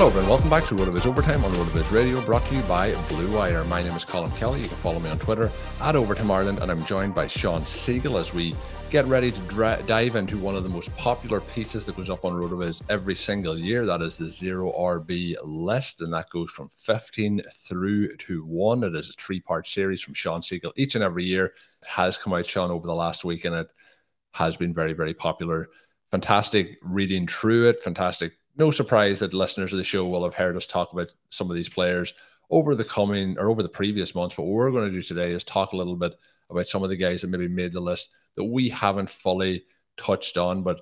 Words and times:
Hello, 0.00 0.16
and 0.16 0.28
welcome 0.28 0.48
back 0.48 0.64
to 0.68 0.76
RotoViz 0.76 1.06
Overtime 1.06 1.44
on 1.44 1.50
RotoViz 1.50 1.90
Radio, 1.90 2.24
brought 2.24 2.46
to 2.46 2.54
you 2.54 2.62
by 2.62 2.94
Blue 3.08 3.34
Wire. 3.34 3.64
My 3.64 3.82
name 3.82 3.96
is 3.96 4.04
Colm 4.04 4.32
Kelly. 4.36 4.60
You 4.60 4.68
can 4.68 4.76
follow 4.76 5.00
me 5.00 5.10
on 5.10 5.18
Twitter 5.18 5.50
at 5.80 5.96
Overtime 5.96 6.30
Ireland, 6.30 6.60
and 6.60 6.70
I'm 6.70 6.84
joined 6.84 7.16
by 7.16 7.26
Shawn 7.26 7.64
Siegele 7.64 8.20
as 8.20 8.32
we 8.32 8.54
get 8.90 9.06
ready 9.06 9.32
to 9.32 9.40
dra- 9.48 9.82
dive 9.86 10.14
into 10.14 10.38
one 10.38 10.54
of 10.54 10.62
the 10.62 10.68
most 10.68 10.96
popular 10.96 11.40
pieces 11.40 11.84
that 11.84 11.96
goes 11.96 12.10
up 12.10 12.24
on 12.24 12.32
RotoViz 12.32 12.80
every 12.88 13.16
single 13.16 13.58
year. 13.58 13.84
That 13.86 14.00
is 14.00 14.16
the 14.16 14.30
Zero 14.30 14.70
RB 14.70 15.34
list, 15.42 16.00
and 16.00 16.12
that 16.12 16.30
goes 16.30 16.52
from 16.52 16.70
15 16.76 17.42
through 17.52 18.14
to 18.18 18.44
1. 18.44 18.84
It 18.84 18.94
is 18.94 19.10
a 19.10 19.14
three 19.14 19.40
part 19.40 19.66
series 19.66 20.00
from 20.00 20.14
Shawn 20.14 20.42
Siegele 20.42 20.74
each 20.76 20.94
and 20.94 21.02
every 21.02 21.24
year. 21.24 21.46
It 21.46 21.88
has 21.88 22.16
come 22.16 22.34
out, 22.34 22.46
Shawn, 22.46 22.70
over 22.70 22.86
the 22.86 22.94
last 22.94 23.24
week, 23.24 23.44
and 23.44 23.56
it 23.56 23.68
has 24.30 24.56
been 24.56 24.72
very, 24.72 24.92
very 24.92 25.12
popular. 25.12 25.70
Fantastic 26.12 26.78
reading 26.82 27.26
through 27.26 27.68
it, 27.68 27.82
fantastic 27.82 28.37
no 28.58 28.70
surprise 28.72 29.20
that 29.20 29.32
listeners 29.32 29.72
of 29.72 29.78
the 29.78 29.84
show 29.84 30.06
will 30.06 30.24
have 30.24 30.34
heard 30.34 30.56
us 30.56 30.66
talk 30.66 30.92
about 30.92 31.08
some 31.30 31.48
of 31.48 31.56
these 31.56 31.68
players 31.68 32.12
over 32.50 32.74
the 32.74 32.84
coming 32.84 33.38
or 33.38 33.48
over 33.48 33.62
the 33.62 33.68
previous 33.68 34.14
months. 34.14 34.34
But 34.34 34.42
what 34.42 34.54
we're 34.54 34.70
going 34.72 34.86
to 34.86 34.90
do 34.90 35.02
today 35.02 35.30
is 35.30 35.44
talk 35.44 35.72
a 35.72 35.76
little 35.76 35.96
bit 35.96 36.14
about 36.50 36.66
some 36.66 36.82
of 36.82 36.88
the 36.88 36.96
guys 36.96 37.22
that 37.22 37.28
maybe 37.28 37.48
made 37.48 37.72
the 37.72 37.80
list 37.80 38.10
that 38.36 38.44
we 38.44 38.68
haven't 38.68 39.10
fully 39.10 39.64
touched 39.96 40.36
on. 40.36 40.62
But 40.62 40.80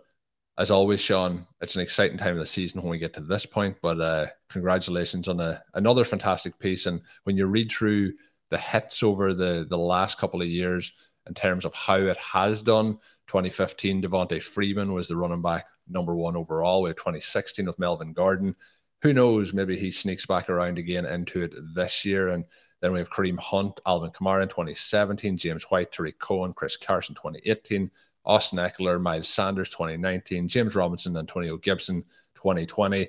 as 0.59 0.71
always, 0.71 1.01
Shawn, 1.01 1.47
it's 1.61 1.77
an 1.77 1.83
exciting 1.83 2.17
time 2.17 2.33
of 2.33 2.39
the 2.39 2.47
season 2.47 2.81
when 2.81 2.91
we 2.91 2.99
get 2.99 3.13
to 3.15 3.21
this 3.21 3.45
point. 3.45 3.77
But 3.83 4.01
uh, 4.01 4.27
congratulations 4.49 5.29
on 5.29 5.41
a, 5.41 5.63
another 5.75 6.05
fantastic 6.05 6.59
piece. 6.59 6.87
And 6.87 7.03
when 7.25 7.37
you 7.37 7.47
read 7.47 7.71
through 7.71 8.15
the 8.49 8.59
hits 8.59 9.03
over 9.03 9.35
the, 9.35 9.67
the 9.69 9.79
last 9.79 10.19
couple 10.19 10.41
of 10.41 10.49
years 10.49 10.93
in 11.27 11.35
terms 11.35 11.65
of 11.67 11.75
how 11.75 11.97
it 11.97 12.17
has 12.17 12.63
done, 12.63 12.99
2015, 13.27 14.03
Devonta 14.03 14.43
Freeman 14.43 14.95
was 14.95 15.09
the 15.09 15.17
running 15.17 15.43
back 15.43 15.67
number 15.89 16.17
one 16.17 16.37
overall. 16.37 16.83
We 16.83 16.91
had 16.91 16.97
2016 16.97 17.67
with 17.67 17.79
Melvin 17.79 18.13
Gordon. 18.13 18.55
Who 19.03 19.13
knows? 19.13 19.53
Maybe 19.53 19.77
he 19.77 19.91
sneaks 19.91 20.27
back 20.27 20.49
around 20.49 20.79
again 20.79 21.07
into 21.07 21.43
it 21.43 21.55
this 21.75 22.05
year. 22.05 22.29
And 22.29 22.45
then 22.81 22.93
we 22.93 22.99
have 22.99 23.11
Kareem 23.11 23.39
Hunt, 23.39 23.81
Alvin 23.87 24.11
Kamara 24.11 24.43
in 24.43 24.49
2017, 24.49 25.37
James 25.37 25.65
White, 25.65 25.93
Tarik 25.93 26.19
Cohen, 26.19 26.53
Chris 26.53 26.77
Carson 26.77 27.15
2018, 27.15 27.91
Austin 28.25 28.59
Ekeler, 28.59 29.01
Miles 29.01 29.29
Sanders 29.29 29.69
2019, 29.71 30.49
James 30.49 30.75
Robinson, 30.75 31.17
Antonio 31.17 31.57
Gibson 31.57 32.03
2020. 32.35 33.09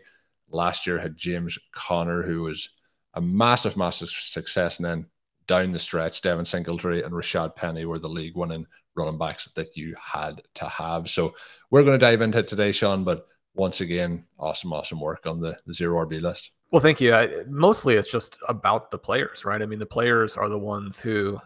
Last 0.50 0.88
year 0.88 0.98
had 0.98 1.18
James 1.18 1.58
Conner, 1.72 2.22
who 2.22 2.44
was 2.44 2.70
a 3.14 3.22
massive, 3.22 3.76
massive 3.76 4.10
success. 4.10 4.78
And 4.78 4.86
then 4.86 5.10
down 5.48 5.72
the 5.72 5.80
stretch, 5.80 6.22
Devin 6.22 6.46
Singletary 6.46 7.04
and 7.04 7.14
Rashaad 7.14 7.56
Penny 7.56 7.86
were 7.86 8.00
the 8.00 8.10
league 8.10 8.36
winning 8.36 8.66
running 8.96 9.18
backs 9.18 9.48
that 9.56 9.78
you 9.78 9.96
had 10.02 10.42
to 10.56 10.68
have. 10.68 11.10
So 11.10 11.34
we're 11.70 11.84
going 11.84 11.98
to 11.98 12.06
dive 12.06 12.22
into 12.22 12.40
it 12.40 12.48
today, 12.48 12.72
Shawn. 12.72 13.04
But 13.04 13.28
once 13.54 13.82
again, 13.82 14.26
awesome, 14.40 14.74
awesome 14.74 15.00
work 15.00 15.26
on 15.26 15.40
the, 15.40 15.58
the 15.66 15.74
zero 15.74 16.06
RB 16.06 16.22
list. 16.22 16.52
Well, 16.72 16.82
thank 16.82 17.00
you. 17.00 17.14
I, 17.14 17.44
mostly 17.48 17.96
it's 17.96 18.12
just 18.12 18.40
about 18.50 18.92
the 18.92 18.98
players, 18.98 19.46
right? 19.46 19.62
I 19.62 19.66
mean, 19.66 19.80
the 19.80 19.86
players 19.86 20.36
are 20.36 20.50
the 20.50 20.60
ones 20.60 21.00
who 21.00 21.40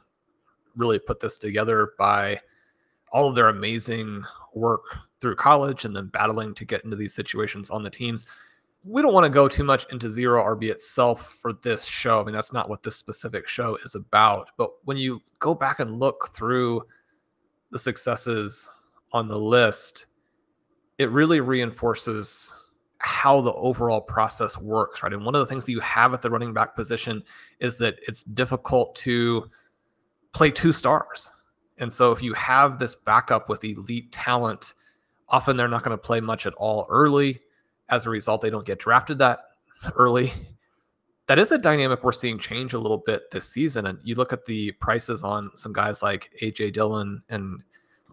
really 0.76 0.98
put 0.98 1.20
this 1.20 1.38
together 1.38 1.92
by 2.00 2.40
all 3.12 3.30
of 3.30 3.36
their 3.36 3.50
amazing 3.50 4.24
work 4.56 4.84
through 5.20 5.36
college 5.36 5.86
and 5.86 5.96
then 5.96 6.08
battling 6.08 6.54
to 6.56 6.66
get 6.66 6.84
into 6.84 6.96
these 6.96 7.14
situations 7.14 7.70
on 7.70 7.84
the 7.84 7.90
teams. 7.90 8.26
We 8.84 9.02
don't 9.02 9.14
want 9.14 9.26
to 9.26 9.30
go 9.30 9.48
too 9.48 9.64
much 9.64 9.86
into 9.92 10.10
zero 10.10 10.44
RB 10.44 10.70
itself 10.72 11.38
for 11.40 11.54
this 11.54 11.86
show. 11.86 12.20
I 12.20 12.24
mean, 12.24 12.34
that's 12.34 12.54
not 12.54 12.70
what 12.70 12.82
this 12.82 12.96
specific 12.96 13.48
show 13.48 13.78
is 13.84 13.96
about. 13.96 14.50
But 14.58 14.72
when 14.86 14.98
you 14.98 15.22
go 15.40 15.54
back 15.54 15.80
and 15.80 16.00
look 16.00 16.30
through 16.34 16.84
the 17.70 17.78
successes 17.80 18.70
on 19.14 19.28
the 19.28 19.38
list, 19.38 20.08
it 20.98 21.12
really 21.12 21.42
reinforces 21.42 22.54
how 22.98 23.42
the 23.42 23.54
overall 23.54 24.02
process 24.02 24.58
works, 24.58 25.02
right? 25.02 25.14
And 25.14 25.26
one 25.26 25.36
of 25.36 25.40
the 25.40 25.46
things 25.46 25.66
that 25.66 25.72
you 25.72 25.80
have 25.80 26.14
at 26.14 26.22
the 26.22 26.30
running 26.30 26.54
back 26.54 26.76
position 26.76 27.24
is 27.60 27.78
that 27.78 27.96
it's 28.08 28.24
difficult 28.24 28.96
to 28.98 29.50
play 30.34 30.52
two 30.52 30.72
stars. 30.72 31.30
And 31.78 31.92
so 31.92 32.12
if 32.12 32.22
you 32.22 32.34
have 32.34 32.78
this 32.78 32.94
backup 32.94 33.50
with 33.50 33.64
elite 33.64 34.12
talent, 34.12 34.76
often 35.30 35.58
they're 35.58 35.68
not 35.68 35.84
going 35.84 35.98
to 35.98 36.02
play 36.02 36.20
much 36.20 36.46
at 36.46 36.54
all 36.54 36.86
early. 36.90 37.42
As 37.92 38.06
a 38.06 38.10
result, 38.10 38.42
they 38.42 38.50
don't 38.50 38.66
get 38.66 38.80
drafted 38.80 39.20
that 39.20 39.40
early. 39.96 40.34
That 41.28 41.40
is 41.40 41.52
a 41.52 41.58
dynamic 41.58 42.04
we're 42.04 42.12
seeing 42.12 42.40
change 42.40 42.74
a 42.74 42.80
little 42.80 42.98
bit 43.06 43.30
this 43.32 43.48
season. 43.48 43.86
And 43.86 44.00
you 44.04 44.16
look 44.16 44.34
at 44.34 44.46
the 44.46 44.72
prices 44.74 45.24
on 45.24 45.56
some 45.56 45.72
guys 45.72 46.02
like 46.02 46.32
AJ 46.42 46.74
Dillon 46.74 47.22
and 47.30 47.64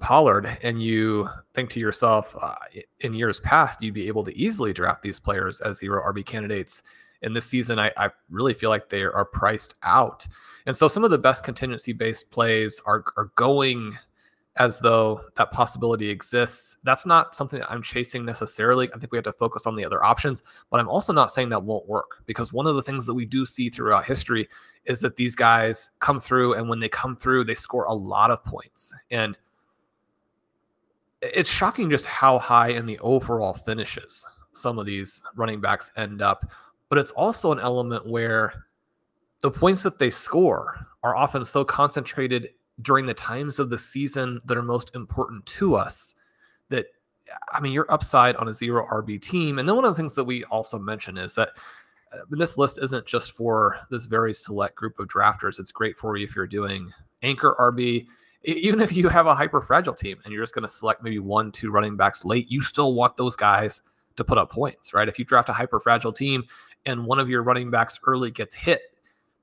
Pollard, 0.01 0.59
and 0.63 0.81
you 0.81 1.29
think 1.55 1.71
to 1.71 1.81
yourself, 1.81 2.37
uh, 2.41 2.55
in 3.01 3.15
years 3.15 3.41
past, 3.41 3.83
you'd 3.83 3.95
be 3.95 4.07
able 4.07 4.25
to 4.25 4.37
easily 4.37 4.73
draft 4.73 5.03
these 5.03 5.19
players 5.19 5.61
as 5.61 5.79
zero 5.79 6.03
RB 6.13 6.25
candidates. 6.25 6.83
In 7.23 7.33
this 7.33 7.47
season, 7.47 7.81
I, 7.81 7.91
I 7.97 8.11
really 8.31 8.55
feel 8.55 8.71
like 8.71 8.89
they 8.89 9.03
are 9.03 9.25
priced 9.25 9.75
out. 9.83 10.27
And 10.67 10.77
so 10.77 10.87
some 10.87 11.03
of 11.03 11.11
the 11.11 11.19
best 11.19 11.43
contingency 11.43 11.93
based 11.93 12.31
plays 12.31 12.81
are, 12.87 13.05
are 13.17 13.33
going 13.35 13.99
as 14.59 14.81
though 14.81 15.21
that 15.37 15.53
possibility 15.53 16.11
exists. 16.11 16.77
That's 16.83 17.07
not 17.07 17.35
something 17.35 17.61
that 17.61 17.71
I'm 17.71 17.83
chasing 17.83 18.25
necessarily. 18.25 18.89
I 18.93 18.99
think 18.99 19.13
we 19.13 19.19
have 19.19 19.25
to 19.25 19.33
focus 19.33 19.67
on 19.67 19.77
the 19.77 19.85
other 19.85 20.05
options, 20.05 20.43
but 20.71 20.81
I'm 20.81 20.89
also 20.89 21.13
not 21.13 21.31
saying 21.31 21.49
that 21.51 21.63
won't 21.63 21.89
work 21.89 22.23
because 22.27 22.53
one 22.53 22.67
of 22.67 22.75
the 22.75 22.83
things 22.83 23.07
that 23.07 23.15
we 23.15 23.25
do 23.25 23.47
see 23.47 23.71
throughout 23.71 24.05
history 24.05 24.49
is 24.85 25.01
that 25.01 25.17
these 25.17 25.37
guys 25.37 25.93
come 26.01 26.19
through, 26.19 26.55
and 26.55 26.69
when 26.69 26.81
they 26.81 26.89
come 26.89 27.15
through, 27.15 27.45
they 27.45 27.55
score 27.55 27.85
a 27.85 27.95
lot 27.95 28.31
of 28.31 28.45
points. 28.45 28.95
And 29.11 29.39
it's 31.23 31.51
shocking 31.51 31.91
just 31.91 32.07
how 32.07 32.39
high 32.39 32.69
in 32.69 32.87
the 32.87 32.99
overall 33.01 33.55
finishes 33.55 34.27
some 34.53 34.79
of 34.79 34.87
these 34.87 35.23
running 35.37 35.61
backs 35.61 35.93
end 35.97 36.23
up. 36.23 36.51
But 36.89 36.99
it's 36.99 37.13
also 37.13 37.53
an 37.53 37.61
element 37.61 38.07
where 38.07 38.65
the 39.41 39.51
points 39.51 39.83
that 39.83 39.99
they 39.99 40.11
score 40.11 40.87
are 41.03 41.15
often 41.15 41.45
so 41.45 41.65
concentrated 41.65 42.51
during 42.83 43.07
the 43.07 43.15
times 43.15 43.59
of 43.59 43.71
the 43.71 43.79
season 43.79 44.39
that 44.45 44.57
are 44.57 44.63
most 44.63 44.95
important 44.95 45.45
to 45.47 45.75
us 45.75 46.15
that 46.69 46.87
I 47.53 47.61
mean, 47.61 47.73
your 47.73 47.91
upside 47.93 48.37
on 48.37 48.49
a 48.49 48.55
zero 48.55 48.87
RB 48.87 49.21
team. 49.21 49.59
And 49.59 49.69
then 49.69 49.77
one 49.77 49.85
of 49.85 49.91
the 49.95 50.01
things 50.01 50.15
that 50.15 50.25
we 50.25 50.45
also 50.45 50.79
mention 50.79 51.19
is 51.19 51.35
that 51.35 51.51
uh, 52.13 52.21
this 52.31 52.57
list 52.57 52.79
isn't 52.83 53.05
just 53.05 53.33
for 53.33 53.79
this 53.91 54.07
very 54.07 54.33
select 54.33 54.77
group 54.77 54.99
of 54.99 55.09
drafters. 55.09 55.61
It's 55.61 55.71
great 55.71 55.99
for 55.99 56.17
you 56.17 56.25
if 56.25 56.35
you're 56.35 56.47
doing 56.47 56.91
anchor 57.23 57.55
RB 57.59 58.07
even 58.45 58.81
if 58.81 58.93
you 58.93 59.09
have 59.09 59.27
a 59.27 59.35
hyper 59.35 59.61
fragile 59.61 59.95
team 59.95 60.19
and 60.25 60.33
you're 60.33 60.43
just 60.43 60.55
going 60.55 60.63
to 60.63 60.69
select 60.69 61.03
maybe 61.03 61.19
one, 61.19 61.51
two 61.51 61.71
running 61.71 61.97
backs 61.97 62.25
late, 62.25 62.51
you 62.51 62.63
still 62.63 62.95
want 62.95 63.17
those 63.17 63.37
guys 63.37 63.83
to 64.17 64.25
put 64.25 64.39
up 64.39 64.51
points, 64.51 64.95
right? 64.95 65.09
If 65.09 65.19
you 65.19 65.25
draft 65.25 65.49
a 65.49 65.53
hyper 65.53 65.81
fragile 65.81 66.13
team 66.13 66.45
and 66.87 67.05
one 67.05 67.19
of 67.19 67.29
your 67.29 67.43
running 67.43 67.71
backs 67.71 67.99
early 68.07 68.31
gets 68.31 68.55
hit, 68.55 68.83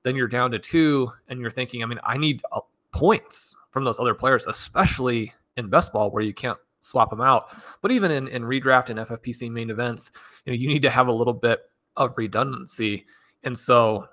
then 0.02 0.16
you're 0.16 0.28
down 0.28 0.50
to 0.52 0.58
two 0.58 1.12
and 1.28 1.40
you're 1.40 1.50
thinking, 1.50 1.82
I 1.82 1.86
mean, 1.86 2.00
I 2.04 2.16
need 2.16 2.42
points 2.96 3.54
from 3.70 3.84
those 3.84 4.00
other 4.00 4.14
players, 4.14 4.46
especially 4.46 5.34
in 5.58 5.68
best 5.68 5.92
ball 5.92 6.10
where 6.10 6.22
you 6.22 6.32
can't 6.32 6.56
swap 6.80 7.10
them 7.10 7.20
out. 7.20 7.54
But 7.82 7.92
even 7.92 8.10
in, 8.10 8.26
in 8.28 8.42
redraft 8.42 8.88
and 8.88 8.98
FFPC 8.98 9.50
main 9.50 9.68
events, 9.68 10.10
you 10.46 10.52
know, 10.52 10.56
you 10.56 10.66
need 10.66 10.80
to 10.80 10.88
have 10.88 11.06
a 11.06 11.12
little 11.12 11.34
bit 11.34 11.60
of 11.98 12.14
redundancy. 12.16 13.04
And 13.44 13.58
so 13.58 14.08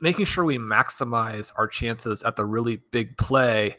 making 0.00 0.26
sure 0.26 0.44
we 0.44 0.56
maximize 0.56 1.50
our 1.56 1.66
chances 1.66 2.22
at 2.22 2.36
the 2.36 2.44
really 2.44 2.76
big 2.92 3.16
play 3.16 3.76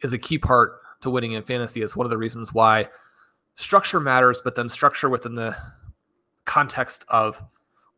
is 0.00 0.14
a 0.14 0.18
key 0.18 0.38
part 0.38 0.80
to 1.02 1.10
winning 1.10 1.32
in 1.32 1.42
fantasy. 1.42 1.82
Is 1.82 1.94
one 1.94 2.06
of 2.06 2.10
the 2.10 2.18
reasons 2.18 2.50
why 2.50 2.88
structure 3.56 4.00
matters, 4.00 4.40
but 4.42 4.54
then 4.54 4.70
structure 4.70 5.10
within 5.10 5.34
the 5.34 5.54
context 6.46 7.04
of 7.08 7.42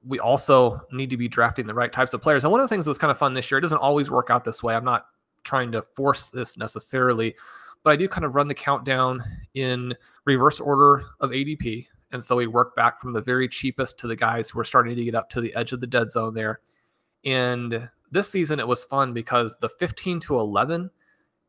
we 0.04 0.18
also 0.18 0.80
need 0.90 1.08
to 1.10 1.16
be 1.16 1.28
drafting 1.28 1.68
the 1.68 1.74
right 1.74 1.92
types 1.92 2.14
of 2.14 2.20
players. 2.20 2.42
And 2.42 2.50
one 2.50 2.60
of 2.60 2.64
the 2.64 2.74
things 2.74 2.84
that 2.84 2.90
was 2.90 2.98
kind 2.98 3.12
of 3.12 3.16
fun 3.16 3.32
this 3.32 3.48
year, 3.48 3.58
it 3.58 3.62
doesn't 3.62 3.78
always 3.78 4.10
work 4.10 4.28
out 4.28 4.42
this 4.42 4.60
way. 4.60 4.74
I'm 4.74 4.84
not 4.84 5.06
trying 5.44 5.72
to 5.72 5.82
force 5.82 6.30
this 6.30 6.56
necessarily, 6.56 7.34
but 7.82 7.92
I 7.92 7.96
do 7.96 8.08
kind 8.08 8.24
of 8.24 8.34
run 8.34 8.48
the 8.48 8.54
countdown 8.54 9.22
in 9.54 9.94
reverse 10.24 10.60
order 10.60 11.04
of 11.20 11.30
ADP. 11.30 11.86
And 12.12 12.22
so 12.22 12.36
we 12.36 12.46
work 12.46 12.74
back 12.76 13.00
from 13.00 13.12
the 13.12 13.20
very 13.20 13.48
cheapest 13.48 13.98
to 14.00 14.06
the 14.06 14.16
guys 14.16 14.48
who 14.48 14.58
are 14.60 14.64
starting 14.64 14.96
to 14.96 15.04
get 15.04 15.14
up 15.14 15.28
to 15.30 15.40
the 15.40 15.54
edge 15.54 15.72
of 15.72 15.80
the 15.80 15.86
dead 15.86 16.10
zone 16.10 16.34
there. 16.34 16.60
And 17.24 17.88
this 18.10 18.30
season 18.30 18.60
it 18.60 18.68
was 18.68 18.84
fun 18.84 19.12
because 19.12 19.58
the 19.58 19.68
15 19.68 20.20
to 20.20 20.38
11 20.38 20.90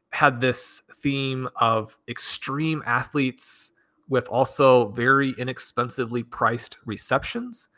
had 0.09 0.41
this 0.41 0.83
theme 1.01 1.47
of 1.57 1.97
extreme 2.07 2.81
athletes 2.85 3.73
with 4.09 4.27
also 4.27 4.89
very 4.89 5.33
inexpensively 5.37 6.23
priced 6.23 6.77
receptions. 6.85 7.69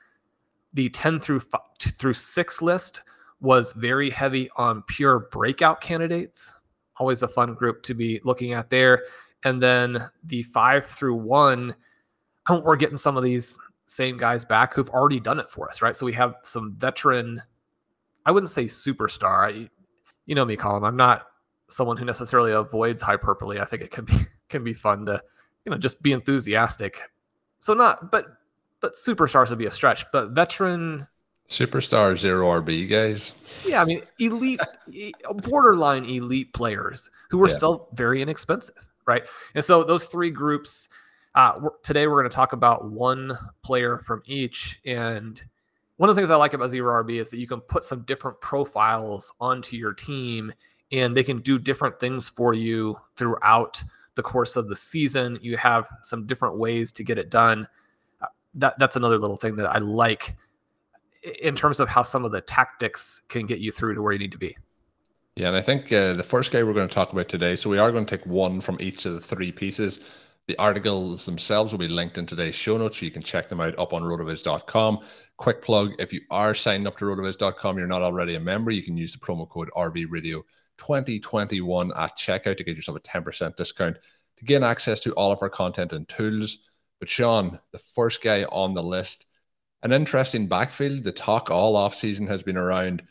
The 0.73 0.89
10 0.89 1.19
through 1.19 1.41
5, 1.41 1.61
through 1.79 2.13
6 2.13 2.61
list 2.61 3.01
was 3.39 3.74
very 3.74 4.10
heavy 4.10 4.50
on 4.57 4.84
pure 4.84 5.28
breakout 5.31 5.81
candidates. 5.81 6.54
Always 6.98 7.22
a 7.22 7.28
fun 7.28 7.54
group 7.54 7.84
to 7.84 7.94
be 7.94 8.19
looking 8.24 8.54
at 8.54 8.69
there. 8.69 9.04
And 9.44 9.62
then 9.62 10.10
the 10.24 10.44
5 10.44 10.86
through 10.86 11.16
1 11.16 11.75
we're 12.63 12.78
getting 12.78 12.98
some 12.98 13.18
of 13.18 13.24
these 13.24 13.60
same 13.86 14.18
guys 14.18 14.45
back 14.45 14.74
who've 14.74 14.89
already 14.89 15.19
done 15.19 15.38
it 15.38 15.50
for 15.50 15.69
us, 15.69 15.81
right? 15.81 15.95
So 15.95 16.06
we 16.06 16.13
have 16.13 16.36
some 16.44 16.75
veteran 16.78 17.42
I 18.28 18.31
wouldn't 18.31 18.50
say 18.50 18.66
superstar. 18.66 19.48
I, 19.48 19.69
you 20.25 20.36
know 20.36 20.44
me, 20.44 20.57
Colm. 20.57 20.86
I'm 20.86 20.98
not 20.98 21.28
someone 21.69 21.95
who 21.95 22.04
necessarily 22.04 22.51
avoids 22.51 23.01
hyperbole. 23.01 23.60
I 23.60 23.66
think 23.66 23.81
it 23.81 23.89
can 23.89 24.04
be 24.04 24.13
can 24.50 24.63
be 24.63 24.74
fun 24.74 25.06
to, 25.06 25.22
you 25.66 25.72
know, 25.72 25.78
just 25.78 26.04
be 26.04 26.12
enthusiastic. 26.12 27.01
So 27.60 27.74
not, 27.74 28.12
but 28.12 28.25
but 28.81 28.94
superstars 28.94 29.50
would 29.50 29.57
be 29.57 29.66
a 29.66 29.72
stretch. 29.72 30.06
But 30.12 30.31
veteran 30.31 31.07
superstar 31.49 32.17
zero 32.17 32.47
RB 32.61 32.89
guys. 32.89 33.33
Yeah, 33.65 33.81
I 33.81 33.85
mean 33.85 34.01
elite, 34.19 34.59
borderline 35.44 36.05
elite 36.05 36.53
players 36.53 37.09
who 37.29 37.41
are 37.44 37.47
yeah. 37.47 37.53
still 37.53 37.88
very 37.94 38.21
inexpensive, 38.21 38.75
right? 39.05 39.23
And 39.55 39.63
so 39.63 39.83
those 39.83 40.05
three 40.05 40.31
groups. 40.31 40.89
Uh, 41.35 41.69
today 41.83 42.07
we're 42.07 42.19
going 42.19 42.29
to 42.29 42.35
talk 42.35 42.53
about 42.53 42.89
one 42.89 43.38
player 43.61 43.99
from 43.99 44.23
each, 44.25 44.79
and 44.85 45.44
one 45.97 46.09
of 46.09 46.15
the 46.15 46.19
things 46.19 46.31
I 46.31 46.35
like 46.35 46.53
about 46.53 46.69
Zero 46.69 47.03
RB 47.03 47.19
is 47.19 47.29
that 47.29 47.38
you 47.38 47.47
can 47.47 47.59
put 47.61 47.83
some 47.83 48.01
different 48.03 48.39
profiles 48.39 49.33
onto 49.39 49.75
your 49.75 49.93
team 49.93 50.53
and 50.91 51.15
they 51.15 51.23
can 51.23 51.41
do 51.41 51.59
different 51.59 52.00
things 52.00 52.29
for 52.29 52.53
you 52.53 52.97
throughout 53.17 53.83
the 54.15 54.23
course 54.23 54.55
of 54.55 54.69
the 54.69 54.75
season. 54.75 55.38
You 55.41 55.57
have 55.57 55.88
some 56.03 56.25
different 56.25 56.57
ways 56.57 56.91
to 56.93 57.03
get 57.03 57.17
it 57.17 57.29
done. 57.29 57.67
Uh, 58.21 58.27
that 58.55 58.77
that's 58.79 58.95
another 58.95 59.17
little 59.17 59.38
thing 59.38 59.55
that 59.57 59.65
I 59.67 59.79
like 59.79 60.35
in 61.41 61.56
terms 61.56 61.79
of 61.79 61.89
how 61.89 62.01
some 62.01 62.25
of 62.25 62.31
the 62.31 62.41
tactics 62.41 63.21
can 63.27 63.45
get 63.45 63.59
you 63.59 63.71
through 63.71 63.94
to 63.95 64.01
where 64.01 64.13
you 64.13 64.19
need 64.19 64.31
to 64.31 64.38
be. 64.38 64.57
Yeah, 65.35 65.50
and 65.50 65.56
I 65.56 65.62
think 65.62 65.94
uh, 65.94 66.13
the 66.13 66.24
first 66.24 66.51
guy 66.51 66.63
we're 66.63 66.74
going 66.74 66.88
to 66.88 66.94
talk 66.94 67.13
about 67.13 67.29
today, 67.29 67.56
so 67.56 67.69
we 67.69 67.77
are 67.77 67.91
going 67.91 68.06
to 68.06 68.18
take 68.18 68.25
one 68.25 68.59
from 68.59 68.77
each 68.79 69.06
of 69.06 69.13
the 69.13 69.21
three 69.21 69.51
pieces. 69.51 70.01
The 70.47 70.57
articles 70.57 71.25
themselves 71.25 71.71
will 71.71 71.79
be 71.79 71.88
linked 71.88 72.18
in 72.18 72.25
today's 72.25 72.56
show 72.56 72.75
notes, 72.77 73.00
so 73.00 73.06
you 73.06 73.12
can 73.12 73.21
check 73.21 73.47
them 73.47 73.62
out 73.62 73.77
up 73.77 73.94
on 73.94 74.01
rotoviz.com. 74.01 75.00
Quick 75.38 75.62
plug 75.62 75.94
if 76.00 76.12
you 76.12 76.21
are 76.31 76.56
signed 76.56 76.88
up 76.88 76.97
to 76.97 77.06
rotoviz.com, 77.06 77.77
you're 77.77 77.85
not 77.85 78.01
already 78.01 78.33
a 78.35 78.39
member, 78.39 78.71
you 78.71 78.81
can 78.81 78.97
use 78.97 79.12
the 79.12 79.19
promo 79.19 79.47
code 79.47 79.69
RVRadio2021 79.75 82.00
at 82.00 82.18
checkout 82.18 82.57
to 82.57 82.63
get 82.63 82.75
yourself 82.75 82.97
a 82.97 83.01
10% 83.01 83.56
discount 83.56 83.97
to 84.38 84.45
gain 84.45 84.63
access 84.63 85.00
to 85.01 85.13
all 85.13 85.31
of 85.31 85.44
our 85.44 85.50
content 85.50 85.94
and 85.94 86.09
tools. 86.09 86.63
But 87.00 87.09
Shawn, 87.09 87.59
the 87.71 87.79
first 87.79 88.24
guy 88.24 88.44
on 88.45 88.74
the 88.74 88.81
list, 88.81 89.26
an 89.83 89.91
interesting 89.91 90.47
backfield. 90.47 91.03
The 91.03 91.12
talk 91.12 91.50
all 91.50 91.75
offseason 91.75 92.27
has 92.27 92.44
been 92.44 92.57
around 92.57 93.03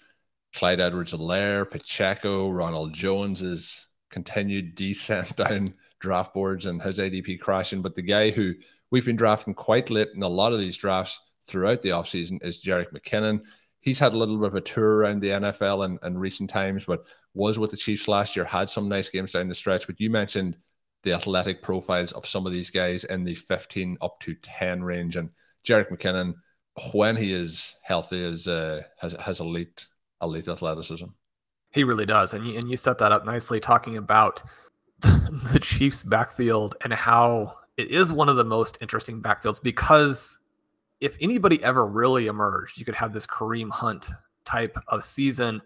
Clyde 0.54 0.80
Edwards 0.80 1.12
Helaire, 1.12 1.70
Pacheco, 1.70 2.50
Ronald 2.50 2.92
Jones's 2.92 3.86
continued 4.10 4.74
descent 4.74 5.36
down 5.36 5.74
draft 6.00 6.34
boards 6.34 6.66
and 6.66 6.82
his 6.82 6.98
ADP 6.98 7.40
crashing. 7.40 7.82
But 7.82 7.94
the 7.94 8.02
guy 8.02 8.30
who 8.30 8.54
we've 8.90 9.04
been 9.04 9.16
drafting 9.16 9.54
quite 9.54 9.90
late 9.90 10.08
in 10.14 10.22
a 10.22 10.28
lot 10.28 10.52
of 10.52 10.58
these 10.58 10.76
drafts 10.76 11.20
throughout 11.46 11.82
the 11.82 11.90
offseason 11.90 12.44
is 12.44 12.62
Jerick 12.62 12.92
McKinnon. 12.92 13.42
He's 13.80 13.98
had 13.98 14.14
a 14.14 14.18
little 14.18 14.36
bit 14.36 14.48
of 14.48 14.54
a 14.56 14.60
tour 14.60 14.96
around 14.96 15.20
the 15.20 15.28
NFL 15.28 15.84
in, 15.84 15.98
in 16.02 16.18
recent 16.18 16.50
times, 16.50 16.84
but 16.84 17.04
was 17.34 17.58
with 17.58 17.70
the 17.70 17.76
Chiefs 17.76 18.08
last 18.08 18.34
year, 18.34 18.44
had 18.44 18.68
some 18.68 18.88
nice 18.88 19.08
games 19.08 19.32
down 19.32 19.48
the 19.48 19.54
stretch. 19.54 19.86
But 19.86 20.00
you 20.00 20.10
mentioned 20.10 20.56
the 21.04 21.12
athletic 21.12 21.62
profiles 21.62 22.10
of 22.12 22.26
some 22.26 22.46
of 22.46 22.52
these 22.52 22.70
guys 22.70 23.04
in 23.04 23.22
the 23.22 23.36
15 23.36 23.98
up 24.00 24.18
to 24.20 24.34
10 24.34 24.82
range. 24.82 25.14
And 25.16 25.30
Jerick 25.64 25.90
McKinnon, 25.90 26.34
when 26.92 27.16
he 27.16 27.32
is 27.32 27.74
healthy, 27.82 28.22
is 28.22 28.48
uh, 28.48 28.82
has, 28.98 29.12
has 29.14 29.40
elite, 29.40 29.86
elite 30.22 30.48
athleticism. 30.48 31.06
He 31.70 31.84
really 31.84 32.06
does. 32.06 32.34
And 32.34 32.44
you, 32.44 32.58
and 32.58 32.68
you 32.68 32.76
set 32.76 32.98
that 32.98 33.12
up 33.12 33.24
nicely 33.24 33.60
talking 33.60 33.96
about 33.96 34.42
the 35.00 35.60
Chiefs 35.60 36.02
backfield 36.02 36.76
and 36.82 36.92
how 36.92 37.54
it 37.76 37.90
is 37.90 38.12
one 38.12 38.28
of 38.28 38.36
the 38.36 38.44
most 38.44 38.78
interesting 38.80 39.20
backfields 39.20 39.62
because 39.62 40.38
if 41.00 41.16
anybody 41.20 41.62
ever 41.62 41.86
really 41.86 42.26
emerged, 42.26 42.78
you 42.78 42.84
could 42.84 42.94
have 42.94 43.12
this 43.12 43.26
Kareem 43.26 43.70
Hunt 43.70 44.08
type 44.44 44.78
of 44.88 45.04
season, 45.04 45.60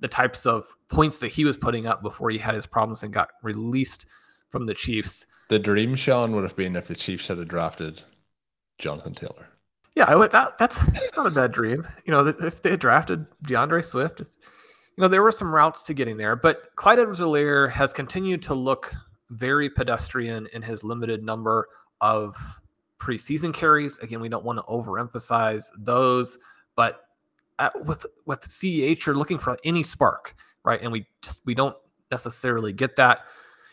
the 0.00 0.08
types 0.08 0.46
of 0.46 0.66
points 0.88 1.18
that 1.18 1.28
he 1.28 1.44
was 1.44 1.56
putting 1.56 1.86
up 1.86 2.02
before 2.02 2.30
he 2.30 2.38
had 2.38 2.54
his 2.54 2.66
problems 2.66 3.02
and 3.04 3.12
got 3.12 3.30
released 3.42 4.06
from 4.48 4.66
the 4.66 4.74
Chiefs. 4.74 5.26
The 5.48 5.58
dream, 5.58 5.94
Shawn, 5.94 6.32
would 6.32 6.42
have 6.42 6.56
been 6.56 6.74
if 6.74 6.88
the 6.88 6.96
Chiefs 6.96 7.28
had 7.28 7.46
drafted 7.46 8.02
Jonathan 8.78 9.14
Taylor. 9.14 9.48
Yeah, 9.94 10.14
that, 10.28 10.56
that's 10.58 10.78
that's 10.78 11.16
not 11.16 11.26
a 11.26 11.30
bad 11.30 11.52
dream. 11.52 11.86
You 12.06 12.12
know, 12.12 12.26
if 12.26 12.62
they 12.62 12.70
had 12.70 12.80
drafted 12.80 13.26
DeAndre 13.44 13.84
Swift, 13.84 14.20
you 14.20 14.26
know, 15.02 15.08
there 15.08 15.22
were 15.22 15.32
some 15.32 15.54
routes 15.54 15.82
to 15.84 15.94
getting 15.94 16.16
there, 16.16 16.34
but 16.34 16.74
Clyde 16.76 16.98
Edwards-Helaire 16.98 17.70
has 17.70 17.92
continued 17.92 18.42
to 18.42 18.54
look 18.54 18.94
very 19.30 19.68
pedestrian 19.68 20.48
in 20.52 20.62
his 20.62 20.82
limited 20.82 21.22
number 21.22 21.68
of 22.00 22.36
preseason 22.98 23.52
carries. 23.52 23.98
Again, 23.98 24.20
we 24.20 24.28
don't 24.28 24.44
want 24.44 24.58
to 24.58 24.64
overemphasize 24.64 25.66
those, 25.78 26.38
but 26.74 27.00
at, 27.58 27.84
with 27.84 28.06
with 28.26 28.40
CEH, 28.42 29.04
you're 29.04 29.14
looking 29.14 29.38
for 29.38 29.58
any 29.64 29.82
spark, 29.82 30.34
right? 30.64 30.80
And 30.82 30.90
we 30.90 31.06
just 31.20 31.44
we 31.44 31.54
don't 31.54 31.76
necessarily 32.10 32.72
get 32.72 32.96
that. 32.96 33.20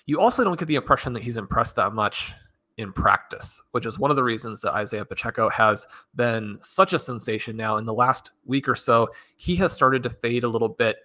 You 0.06 0.20
also 0.20 0.44
don't 0.44 0.60
get 0.60 0.68
the 0.68 0.76
impression 0.76 1.14
that 1.14 1.24
he's 1.24 1.38
impressed 1.38 1.76
that 1.78 1.94
much 1.94 2.34
in 2.80 2.94
practice, 2.94 3.62
which 3.72 3.86
is 3.86 4.00
one 4.00 4.10
of 4.10 4.16
the 4.16 4.24
reasons 4.24 4.62
that 4.62 4.74
Isaiah 4.74 5.04
Pacheco 5.04 5.50
has 5.50 5.86
been 6.16 6.58
such 6.62 6.94
a 6.94 7.00
sensation 7.00 7.58
now 7.58 7.76
in 7.76 7.86
the 7.86 7.94
last 7.94 8.32
week 8.46 8.70
or 8.70 8.76
so. 8.76 9.10
He 9.36 9.56
has 9.58 9.74
started 9.74 10.02
to 10.04 10.10
fade 10.10 10.46
a 10.46 10.48
little 10.48 10.70
bit 10.70 10.98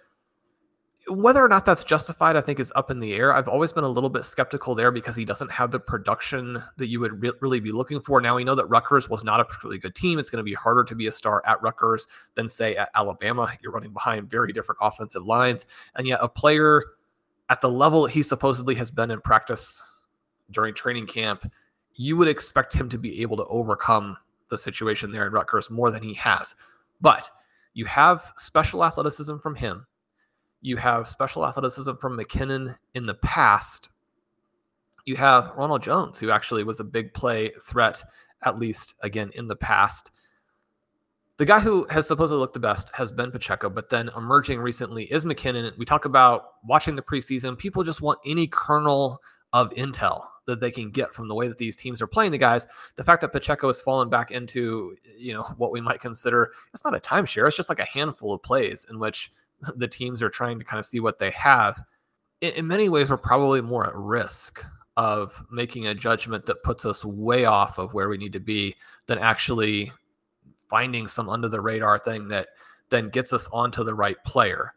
whether 1.07 1.43
or 1.43 1.47
not 1.47 1.65
that's 1.65 1.83
justified, 1.83 2.35
I 2.35 2.41
think 2.41 2.59
is 2.59 2.73
up 2.75 2.89
in 2.89 2.99
the 2.99 3.13
air. 3.13 3.31
I've 3.31 3.47
always 3.47 3.71
been 3.71 3.83
a 3.83 3.89
little 3.89 4.09
bit 4.09 4.25
skeptical 4.25 4.73
there 4.73 4.89
because 4.89 5.15
he 5.15 5.23
doesn't 5.23 5.51
have 5.51 5.69
the 5.69 5.79
production 5.79 6.63
that 6.77 6.87
you 6.87 6.99
would 6.99 7.21
re- 7.21 7.31
really 7.41 7.59
be 7.59 7.71
looking 7.71 8.01
for. 8.01 8.19
Now 8.21 8.35
we 8.35 8.43
know 8.43 8.55
that 8.55 8.65
Rutgers 8.65 9.07
was 9.07 9.23
not 9.23 9.39
a 9.39 9.45
particularly 9.45 9.77
good 9.77 9.93
team. 9.93 10.17
It's 10.17 10.31
going 10.31 10.37
to 10.37 10.43
be 10.43 10.55
harder 10.55 10.83
to 10.83 10.95
be 10.95 11.05
a 11.05 11.11
star 11.11 11.43
at 11.45 11.61
Rutgers 11.61 12.07
than 12.33 12.49
say 12.49 12.75
at 12.75 12.89
Alabama. 12.95 13.51
You're 13.61 13.71
running 13.71 13.93
behind 13.93 14.31
very 14.31 14.51
different 14.51 14.79
offensive 14.81 15.25
lines, 15.25 15.67
and 15.95 16.07
yet 16.07 16.19
a 16.23 16.27
player 16.27 16.81
at 17.49 17.61
the 17.61 17.69
level 17.69 18.07
he 18.07 18.23
supposedly 18.23 18.73
has 18.73 18.89
been 18.89 19.11
in 19.11 19.21
practice 19.21 19.83
during 20.51 20.73
training 20.73 21.07
camp, 21.07 21.51
you 21.95 22.17
would 22.17 22.27
expect 22.27 22.73
him 22.73 22.89
to 22.89 22.97
be 22.97 23.21
able 23.21 23.37
to 23.37 23.45
overcome 23.45 24.17
the 24.49 24.57
situation 24.57 25.11
there 25.11 25.25
in 25.25 25.33
Rutgers 25.33 25.69
more 25.69 25.91
than 25.91 26.03
he 26.03 26.13
has. 26.15 26.55
But 27.01 27.29
you 27.73 27.85
have 27.85 28.33
special 28.37 28.83
athleticism 28.83 29.37
from 29.37 29.55
him 29.55 29.85
you 30.65 30.77
have 30.77 31.07
special 31.07 31.45
athleticism 31.45 31.93
from 32.01 32.17
McKinnon 32.17 32.75
in 32.95 33.05
the 33.05 33.13
past. 33.13 33.91
You 35.05 35.15
have 35.15 35.51
Ronald 35.55 35.83
Jones, 35.83 36.17
who 36.17 36.31
actually 36.31 36.63
was 36.63 36.79
a 36.79 36.83
big 36.83 37.13
play 37.13 37.51
threat, 37.61 38.03
at 38.41 38.57
least 38.57 38.95
again 39.03 39.29
in 39.35 39.47
the 39.47 39.55
past. 39.55 40.09
The 41.37 41.45
guy 41.45 41.59
who 41.59 41.85
has 41.91 42.07
supposedly 42.07 42.39
looked 42.39 42.55
the 42.55 42.59
best 42.59 42.89
has 42.95 43.11
been 43.11 43.29
Pacheco, 43.29 43.69
but 43.69 43.89
then 43.89 44.09
emerging 44.17 44.59
recently 44.59 45.03
is 45.03 45.23
McKinnon. 45.23 45.77
We 45.77 45.85
talk 45.85 46.05
about 46.05 46.53
watching 46.63 46.95
the 46.95 47.03
preseason. 47.03 47.55
People 47.55 47.83
just 47.83 48.01
want 48.01 48.17
any 48.25 48.47
kernel 48.47 49.21
of 49.53 49.69
intel 49.71 50.25
that 50.45 50.59
they 50.59 50.71
can 50.71 50.91
get 50.91 51.13
from 51.13 51.27
the 51.27 51.35
way 51.35 51.47
that 51.47 51.57
these 51.57 51.75
teams 51.75 52.01
are 52.01 52.07
playing 52.07 52.31
the 52.31 52.37
guys. 52.37 52.67
The 52.95 53.03
fact 53.03 53.21
that 53.21 53.33
Pacheco 53.33 53.67
has 53.67 53.81
fallen 53.81 54.09
back 54.09 54.31
into, 54.31 54.95
you 55.17 55.33
know, 55.33 55.43
what 55.57 55.71
we 55.71 55.81
might 55.81 55.99
consider 55.99 56.51
it's 56.73 56.83
not 56.83 56.95
a 56.95 56.99
timeshare. 56.99 57.47
It's 57.47 57.57
just 57.57 57.69
like 57.69 57.79
a 57.79 57.85
handful 57.85 58.33
of 58.33 58.43
plays 58.43 58.87
in 58.89 58.99
which 58.99 59.31
the 59.75 59.87
teams 59.87 60.21
are 60.21 60.29
trying 60.29 60.59
to 60.59 60.65
kind 60.65 60.79
of 60.79 60.85
see 60.85 60.99
what 60.99 61.19
they 61.19 61.31
have. 61.31 61.81
in, 62.41 62.51
in 62.53 62.67
many 62.67 62.89
ways, 62.89 63.09
we're 63.09 63.17
probably 63.17 63.61
more 63.61 63.87
at 63.87 63.95
risk 63.95 64.65
of 64.97 65.43
making 65.51 65.87
a 65.87 65.95
judgment 65.95 66.45
that 66.45 66.63
puts 66.63 66.85
us 66.85 67.03
way 67.03 67.45
off 67.45 67.77
of 67.77 67.93
where 67.93 68.07
we 68.07 68.17
need 68.17 68.31
to 68.33 68.39
be 68.39 68.75
than 69.07 69.17
actually 69.17 69.91
finding 70.69 71.07
some 71.07 71.29
under 71.29 71.49
the 71.49 71.59
radar 71.59 71.99
thing 71.99 72.27
that 72.29 72.49
then 72.89 73.09
gets 73.09 73.33
us 73.33 73.49
onto 73.51 73.83
the 73.83 73.93
right 73.93 74.17
player. 74.25 74.73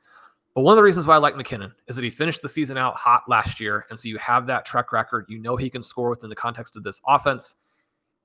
But 0.58 0.64
one 0.64 0.72
of 0.72 0.76
the 0.76 0.82
reasons 0.82 1.06
why 1.06 1.14
I 1.14 1.18
like 1.18 1.36
McKinnon 1.36 1.72
is 1.86 1.94
that 1.94 2.02
he 2.02 2.10
finished 2.10 2.42
the 2.42 2.48
season 2.48 2.76
out 2.76 2.96
hot 2.96 3.22
last 3.28 3.60
year. 3.60 3.86
And 3.90 3.96
so 3.96 4.08
you 4.08 4.18
have 4.18 4.44
that 4.48 4.66
track 4.66 4.90
record. 4.90 5.24
You 5.28 5.38
know 5.38 5.56
he 5.56 5.70
can 5.70 5.84
score 5.84 6.10
within 6.10 6.28
the 6.28 6.34
context 6.34 6.76
of 6.76 6.82
this 6.82 7.00
offense, 7.06 7.54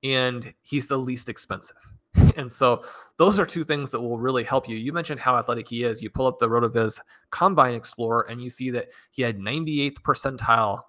and 0.02 0.52
he's 0.62 0.88
the 0.88 0.96
least 0.96 1.28
expensive. 1.28 1.76
And 2.36 2.50
so 2.50 2.86
those 3.18 3.38
are 3.38 3.46
two 3.46 3.62
things 3.62 3.90
that 3.90 4.00
will 4.00 4.18
really 4.18 4.42
help 4.42 4.68
you. 4.68 4.76
You 4.76 4.92
mentioned 4.92 5.20
how 5.20 5.36
athletic 5.36 5.68
he 5.68 5.84
is. 5.84 6.02
You 6.02 6.10
pull 6.10 6.26
up 6.26 6.40
the 6.40 6.48
RotoViz 6.48 6.98
Combine 7.30 7.76
Explorer 7.76 8.22
and 8.28 8.42
you 8.42 8.50
see 8.50 8.68
that 8.70 8.88
he 9.12 9.22
had 9.22 9.38
98th 9.38 10.00
percentile 10.00 10.80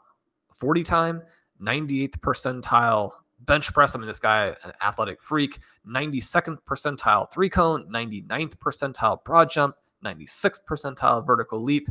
40 0.56 0.82
time, 0.82 1.22
98th 1.62 2.18
percentile 2.22 3.12
bench 3.42 3.72
press. 3.72 3.96
I 3.96 4.00
mean, 4.00 4.08
this 4.08 4.18
guy, 4.18 4.56
an 4.64 4.74
athletic 4.82 5.22
freak, 5.22 5.60
92nd 5.88 6.58
percentile 6.68 7.32
three 7.32 7.52
cone, 7.52 7.88
99th 7.94 8.56
percentile 8.56 9.24
broad 9.24 9.52
jump, 9.52 9.76
96th 10.06 10.60
percentile 10.68 11.26
vertical 11.26 11.62
leap. 11.62 11.90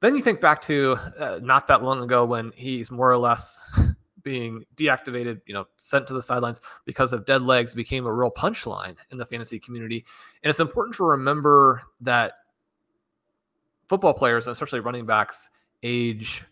Then 0.00 0.14
you 0.16 0.22
think 0.22 0.40
back 0.40 0.60
to 0.62 0.96
uh, 1.18 1.40
not 1.42 1.68
that 1.68 1.82
long 1.82 2.02
ago 2.02 2.24
when 2.24 2.52
he's 2.54 2.90
more 2.90 3.10
or 3.10 3.18
less 3.18 3.70
being 4.22 4.64
deactivated, 4.76 5.40
you 5.46 5.54
know, 5.54 5.66
sent 5.76 6.06
to 6.08 6.14
the 6.14 6.22
sidelines 6.22 6.60
because 6.84 7.12
of 7.12 7.24
dead 7.26 7.42
legs 7.42 7.74
became 7.74 8.06
a 8.06 8.12
real 8.12 8.30
punchline 8.30 8.96
in 9.12 9.18
the 9.18 9.26
fantasy 9.26 9.58
community. 9.58 10.04
And 10.42 10.50
it's 10.50 10.60
important 10.60 10.96
to 10.96 11.04
remember 11.04 11.82
that 12.00 12.34
football 13.86 14.14
players, 14.14 14.48
especially 14.48 14.80
running 14.80 15.06
backs, 15.06 15.50
age 15.82 16.44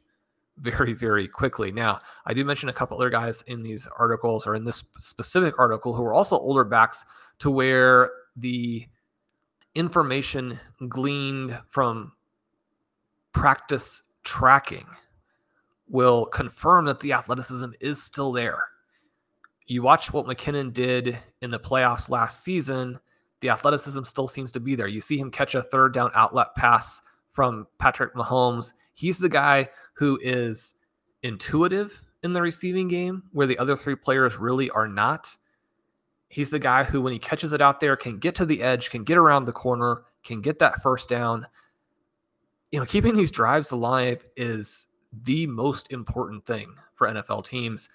very, 0.59 0.92
very 0.92 1.26
quickly. 1.26 1.73
Now, 1.73 2.00
I 2.26 2.35
do 2.35 2.45
mention 2.45 2.69
a 2.69 2.73
couple 2.73 2.97
other 2.97 3.11
guys 3.11 3.42
in 3.47 3.62
these 3.62 3.88
articles 3.99 4.47
or 4.47 4.54
in 4.54 4.64
this 4.64 4.85
specific 4.99 5.59
article 5.59 5.95
who 5.95 6.04
are 6.04 6.14
also 6.14 6.38
older 6.38 6.64
backs 6.64 7.04
to 7.40 7.50
where 7.50 8.11
the 8.37 8.87
information 9.74 10.58
gleaned 10.88 11.58
from 11.68 12.12
practice 13.32 14.02
tracking 14.24 14.86
will 15.88 16.26
confirm 16.26 16.84
that 16.86 17.00
the 17.00 17.12
athleticism 17.12 17.70
is 17.80 18.02
still 18.02 18.32
there. 18.32 18.64
You 19.66 19.82
watch 19.82 20.12
what 20.12 20.26
McKinnon 20.26 20.72
did 20.72 21.18
in 21.40 21.50
the 21.50 21.58
playoffs 21.58 22.10
last 22.10 22.44
season, 22.44 22.98
the 23.40 23.50
athleticism 23.50 24.04
still 24.04 24.28
seems 24.28 24.52
to 24.52 24.60
be 24.60 24.74
there. 24.74 24.86
You 24.86 25.00
see 25.00 25.18
him 25.18 25.30
catch 25.30 25.54
a 25.54 25.62
third 25.62 25.92
down 25.92 26.10
outlet 26.14 26.54
pass 26.56 27.02
from 27.32 27.66
Patrick 27.78 28.14
Mahomes. 28.14 28.72
He's 28.92 29.18
the 29.18 29.28
guy 29.28 29.68
who 29.94 30.18
is 30.22 30.74
intuitive 31.22 32.00
in 32.22 32.32
the 32.32 32.42
receiving 32.42 32.88
game 32.88 33.24
where 33.32 33.46
the 33.46 33.58
other 33.58 33.76
three 33.76 33.96
players 33.96 34.36
really 34.36 34.70
are 34.70 34.88
not. 34.88 35.36
He's 36.32 36.48
the 36.48 36.58
guy 36.58 36.82
who, 36.82 37.02
when 37.02 37.12
he 37.12 37.18
catches 37.18 37.52
it 37.52 37.60
out 37.60 37.78
there, 37.78 37.94
can 37.94 38.18
get 38.18 38.34
to 38.36 38.46
the 38.46 38.62
edge, 38.62 38.88
can 38.88 39.04
get 39.04 39.18
around 39.18 39.44
the 39.44 39.52
corner, 39.52 40.04
can 40.24 40.40
get 40.40 40.58
that 40.60 40.82
first 40.82 41.10
down. 41.10 41.46
You 42.70 42.80
know, 42.80 42.86
keeping 42.86 43.14
these 43.14 43.30
drives 43.30 43.70
alive 43.70 44.24
is 44.34 44.86
the 45.24 45.46
most 45.46 45.92
important 45.92 46.46
thing 46.46 46.74
for 46.94 47.06
NFL 47.06 47.44
teams. 47.44 47.90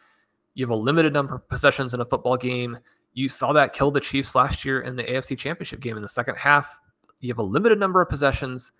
You 0.53 0.63
have 0.63 0.69
a 0.69 0.75
limited 0.75 1.13
number 1.13 1.33
of 1.33 1.49
possessions 1.49 1.95
in 1.95 2.01
a 2.01 2.05
football 2.05 2.37
game. 2.37 2.77
You 3.13 3.27
saw 3.27 3.53
that 3.53 3.73
kill 3.73 3.89
the 3.89 3.99
Chiefs 3.99 4.35
last 4.35 4.63
year 4.63 4.81
in 4.81 4.95
the 4.95 5.03
AFC 5.05 5.35
Championship 5.35 5.79
game 5.79 5.95
in 5.95 6.03
the 6.03 6.07
second 6.07 6.35
half. 6.35 6.77
You 7.21 7.29
have 7.29 7.39
a 7.39 7.43
limited 7.43 7.79
number 7.79 8.01
of 8.01 8.07
possessions 8.07 8.73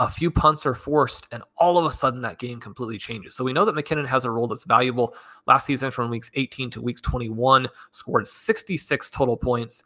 a 0.00 0.10
few 0.10 0.30
punts 0.30 0.66
are 0.66 0.74
forced, 0.74 1.28
and 1.30 1.42
all 1.56 1.78
of 1.78 1.84
a 1.84 1.90
sudden 1.92 2.20
that 2.22 2.38
game 2.38 2.60
completely 2.60 2.98
changes. 2.98 3.34
So 3.34 3.44
we 3.44 3.52
know 3.52 3.64
that 3.64 3.74
McKinnon 3.74 4.06
has 4.06 4.24
a 4.24 4.30
role 4.30 4.48
that's 4.48 4.64
valuable. 4.64 5.14
Last 5.46 5.66
season, 5.66 5.90
from 5.90 6.10
weeks 6.10 6.30
18 6.34 6.70
to 6.70 6.82
weeks 6.82 7.00
21, 7.00 7.68
scored 7.90 8.26
66 8.26 9.10
total 9.10 9.36
points. 9.36 9.84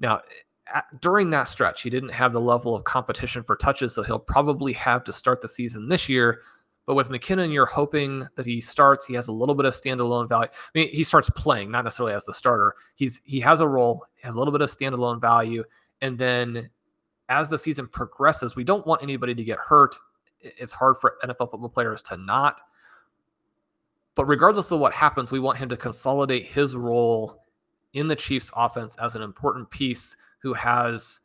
Now, 0.00 0.20
at, 0.72 0.84
during 1.00 1.30
that 1.30 1.44
stretch, 1.44 1.82
he 1.82 1.90
didn't 1.90 2.08
have 2.10 2.32
the 2.32 2.40
level 2.40 2.74
of 2.74 2.84
competition 2.84 3.42
for 3.42 3.56
touches 3.56 3.94
that 3.94 4.06
he'll 4.06 4.18
probably 4.18 4.72
have 4.72 5.04
to 5.04 5.12
start 5.12 5.40
the 5.40 5.48
season 5.48 5.88
this 5.88 6.08
year. 6.08 6.40
But 6.86 6.94
with 6.94 7.08
McKinnon, 7.08 7.52
you're 7.52 7.64
hoping 7.64 8.26
that 8.36 8.44
he 8.44 8.60
starts. 8.60 9.06
He 9.06 9.14
has 9.14 9.28
a 9.28 9.32
little 9.32 9.54
bit 9.54 9.64
of 9.64 9.74
standalone 9.74 10.28
value. 10.28 10.50
I 10.52 10.78
mean, 10.78 10.88
he 10.88 11.04
starts 11.04 11.30
playing, 11.30 11.70
not 11.70 11.84
necessarily 11.84 12.14
as 12.14 12.24
the 12.24 12.34
starter. 12.34 12.74
He's 12.94 13.22
he 13.24 13.40
has 13.40 13.60
a 13.60 13.68
role, 13.68 14.04
has 14.22 14.34
a 14.34 14.38
little 14.38 14.52
bit 14.52 14.60
of 14.60 14.70
standalone 14.70 15.20
value, 15.20 15.64
and 16.02 16.18
then 16.18 16.70
as 17.28 17.48
the 17.48 17.58
season 17.58 17.86
progresses, 17.86 18.56
we 18.56 18.64
don't 18.64 18.86
want 18.86 19.02
anybody 19.02 19.34
to 19.34 19.44
get 19.44 19.58
hurt. 19.58 19.96
It's 20.40 20.72
hard 20.72 20.96
for 21.00 21.16
NFL 21.22 21.50
football 21.50 21.68
players 21.68 22.02
to 22.02 22.16
not. 22.16 22.60
But 24.14 24.26
regardless 24.26 24.70
of 24.70 24.80
what 24.80 24.92
happens, 24.92 25.32
we 25.32 25.40
want 25.40 25.58
him 25.58 25.68
to 25.70 25.76
consolidate 25.76 26.46
his 26.46 26.76
role 26.76 27.42
in 27.94 28.08
the 28.08 28.16
Chiefs 28.16 28.50
offense 28.56 28.96
as 28.96 29.14
an 29.14 29.22
important 29.22 29.70
piece 29.70 30.16
who 30.38 30.52
has, 30.52 31.20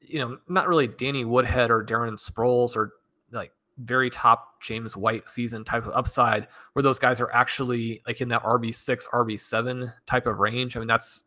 you 0.00 0.18
know, 0.18 0.38
not 0.48 0.68
really 0.68 0.86
Danny 0.86 1.24
Woodhead 1.24 1.70
or 1.70 1.84
Darren 1.84 2.12
Sproles 2.12 2.76
or 2.76 2.92
like 3.32 3.52
very 3.78 4.08
top 4.10 4.60
James 4.60 4.96
White 4.96 5.28
season 5.28 5.64
type 5.64 5.86
of 5.86 5.92
upside, 5.92 6.46
where 6.72 6.82
those 6.82 6.98
guys 6.98 7.20
are 7.20 7.32
actually 7.32 8.02
like 8.06 8.20
in 8.20 8.28
that 8.28 8.42
RB6, 8.42 9.08
RB7 9.08 9.92
type 10.06 10.26
of 10.26 10.38
range. 10.38 10.76
I 10.76 10.80
mean, 10.80 10.88
that's 10.88 11.24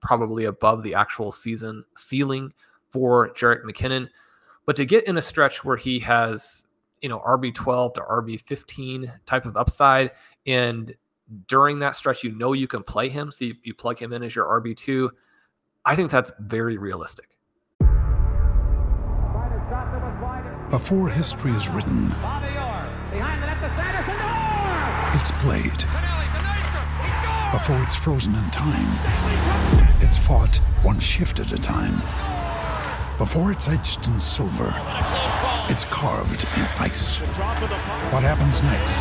probably 0.00 0.46
above 0.46 0.82
the 0.82 0.94
actual 0.94 1.30
season 1.32 1.84
ceiling 1.96 2.52
for 2.92 3.30
Jerick 3.30 3.64
McKinnon. 3.64 4.08
But 4.66 4.76
to 4.76 4.84
get 4.84 5.04
in 5.08 5.16
a 5.16 5.22
stretch 5.22 5.64
where 5.64 5.76
he 5.76 5.98
has, 6.00 6.66
you 7.00 7.08
know, 7.08 7.18
RB12 7.20 7.94
to 7.94 8.00
RB15 8.02 9.12
type 9.26 9.46
of 9.46 9.56
upside, 9.56 10.12
and 10.46 10.94
during 11.48 11.78
that 11.80 11.96
stretch, 11.96 12.22
you 12.22 12.32
know 12.32 12.52
you 12.52 12.68
can 12.68 12.82
play 12.82 13.08
him, 13.08 13.32
so 13.32 13.46
you, 13.46 13.54
you 13.64 13.74
plug 13.74 13.98
him 13.98 14.12
in 14.12 14.22
as 14.22 14.36
your 14.36 14.46
RB2. 14.60 15.08
I 15.84 15.96
think 15.96 16.10
that's 16.10 16.30
very 16.40 16.76
realistic. 16.78 17.30
Before 20.70 21.08
history 21.08 21.50
is 21.52 21.68
written, 21.68 22.06
it's 25.14 25.32
played. 25.32 25.84
Before 27.52 27.82
it's 27.82 27.94
frozen 27.94 28.34
in 28.34 28.50
time, 28.50 28.88
it's 30.00 30.26
fought 30.26 30.56
one 30.82 30.98
shift 30.98 31.40
at 31.40 31.52
a 31.52 31.58
time 31.58 32.00
before 33.18 33.52
it's 33.52 33.68
etched 33.68 34.06
in 34.06 34.18
silver, 34.18 34.72
it's 35.68 35.84
carved 35.86 36.44
in 36.56 36.62
ice. 36.78 37.18
What 38.10 38.22
happens 38.22 38.62
next 38.62 38.96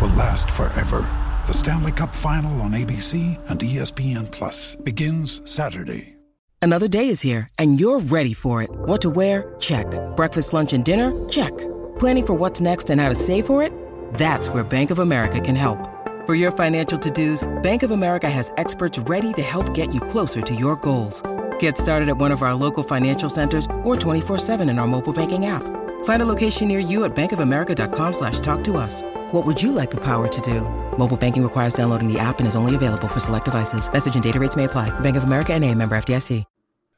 will 0.00 0.14
last 0.16 0.50
forever. 0.50 1.06
The 1.46 1.52
Stanley 1.52 1.92
Cup 1.92 2.14
Final 2.14 2.60
on 2.62 2.72
ABC 2.72 3.38
and 3.50 3.60
ESPN 3.60 4.30
Plus 4.30 4.76
begins 4.76 5.42
Saturday. 5.50 6.14
Another 6.60 6.88
day 6.88 7.08
is 7.08 7.20
here, 7.20 7.48
and 7.58 7.78
you're 7.78 8.00
ready 8.00 8.34
for 8.34 8.62
it. 8.62 8.70
What 8.70 9.00
to 9.02 9.10
wear? 9.10 9.54
Check. 9.60 9.86
Breakfast, 10.16 10.52
lunch, 10.52 10.72
and 10.72 10.84
dinner? 10.84 11.12
Check. 11.28 11.56
Planning 11.98 12.26
for 12.26 12.34
what's 12.34 12.60
next 12.60 12.90
and 12.90 13.00
how 13.00 13.08
to 13.08 13.14
save 13.14 13.46
for 13.46 13.62
it? 13.62 13.72
That's 14.14 14.48
where 14.48 14.64
Bank 14.64 14.90
of 14.90 14.98
America 14.98 15.40
can 15.40 15.54
help. 15.54 15.78
For 16.26 16.34
your 16.34 16.50
financial 16.50 16.98
to-dos, 16.98 17.46
Bank 17.62 17.82
of 17.82 17.90
America 17.90 18.28
has 18.28 18.52
experts 18.56 18.98
ready 18.98 19.32
to 19.34 19.42
help 19.42 19.72
get 19.72 19.94
you 19.94 20.00
closer 20.00 20.40
to 20.40 20.54
your 20.54 20.76
goals. 20.76 21.22
Get 21.60 21.76
started 21.76 22.08
at 22.08 22.16
one 22.16 22.32
of 22.32 22.42
our 22.42 22.54
local 22.54 22.82
financial 22.82 23.30
centers 23.30 23.66
or 23.84 23.96
24-7 23.96 24.68
in 24.68 24.78
our 24.78 24.86
mobile 24.86 25.12
banking 25.12 25.46
app. 25.46 25.62
Find 26.04 26.22
a 26.22 26.26
location 26.26 26.68
near 26.68 26.80
you 26.80 27.04
at 27.04 27.14
bankofamerica.com 27.14 28.12
slash 28.12 28.40
talk 28.40 28.64
to 28.64 28.76
us. 28.76 29.02
What 29.32 29.46
would 29.46 29.62
you 29.62 29.72
like 29.72 29.90
the 29.90 30.02
power 30.02 30.26
to 30.26 30.40
do? 30.40 30.62
Mobile 30.98 31.16
banking 31.16 31.42
requires 31.42 31.74
downloading 31.74 32.12
the 32.12 32.18
app 32.18 32.40
and 32.40 32.48
is 32.48 32.56
only 32.56 32.74
available 32.74 33.08
for 33.08 33.20
select 33.20 33.44
devices. 33.44 33.90
Message 33.92 34.14
and 34.14 34.24
data 34.24 34.40
rates 34.40 34.56
may 34.56 34.64
apply. 34.64 34.90
Bank 35.00 35.16
of 35.16 35.24
America 35.24 35.52
and 35.52 35.64
a 35.64 35.74
member 35.74 35.96
FDIC. 35.96 36.44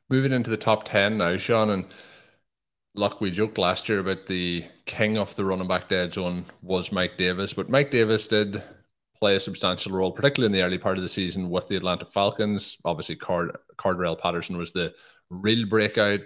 Moving 0.09 0.33
into 0.33 0.51
the 0.51 0.57
top 0.57 0.85
10 0.85 1.19
now, 1.19 1.37
Shawn, 1.37 1.71
and 1.71 1.85
luck 2.95 3.21
we 3.21 3.31
joked 3.31 3.59
last 3.59 3.89
year 3.89 4.01
about 4.01 4.27
the 4.27 4.65
king 4.85 5.17
of 5.17 5.37
the 5.37 5.45
running 5.45 5.69
back 5.69 5.89
dead 5.89 6.13
zone 6.13 6.47
was 6.63 6.91
Mike 6.91 7.17
Davis, 7.17 7.53
but 7.53 7.69
Mike 7.69 7.93
Davis 7.93 8.27
did 8.27 8.61
play 9.21 9.37
a 9.37 9.41
substantial 9.41 9.93
role, 9.93 10.11
particularly 10.11 10.47
in 10.47 10.53
the 10.53 10.67
early 10.67 10.79
part 10.79 10.97
of 10.97 11.03
the 11.03 11.09
season 11.09 11.51
with 11.51 11.69
the 11.69 11.77
Atlanta 11.77 12.07
Falcons. 12.07 12.79
Obviously, 12.85 13.17
Card- 13.17 13.57
Cordarrelle 13.77 14.19
Patterson 14.19 14.57
was 14.57 14.73
the 14.73 14.95
real 15.29 15.67
breakout, 15.67 16.21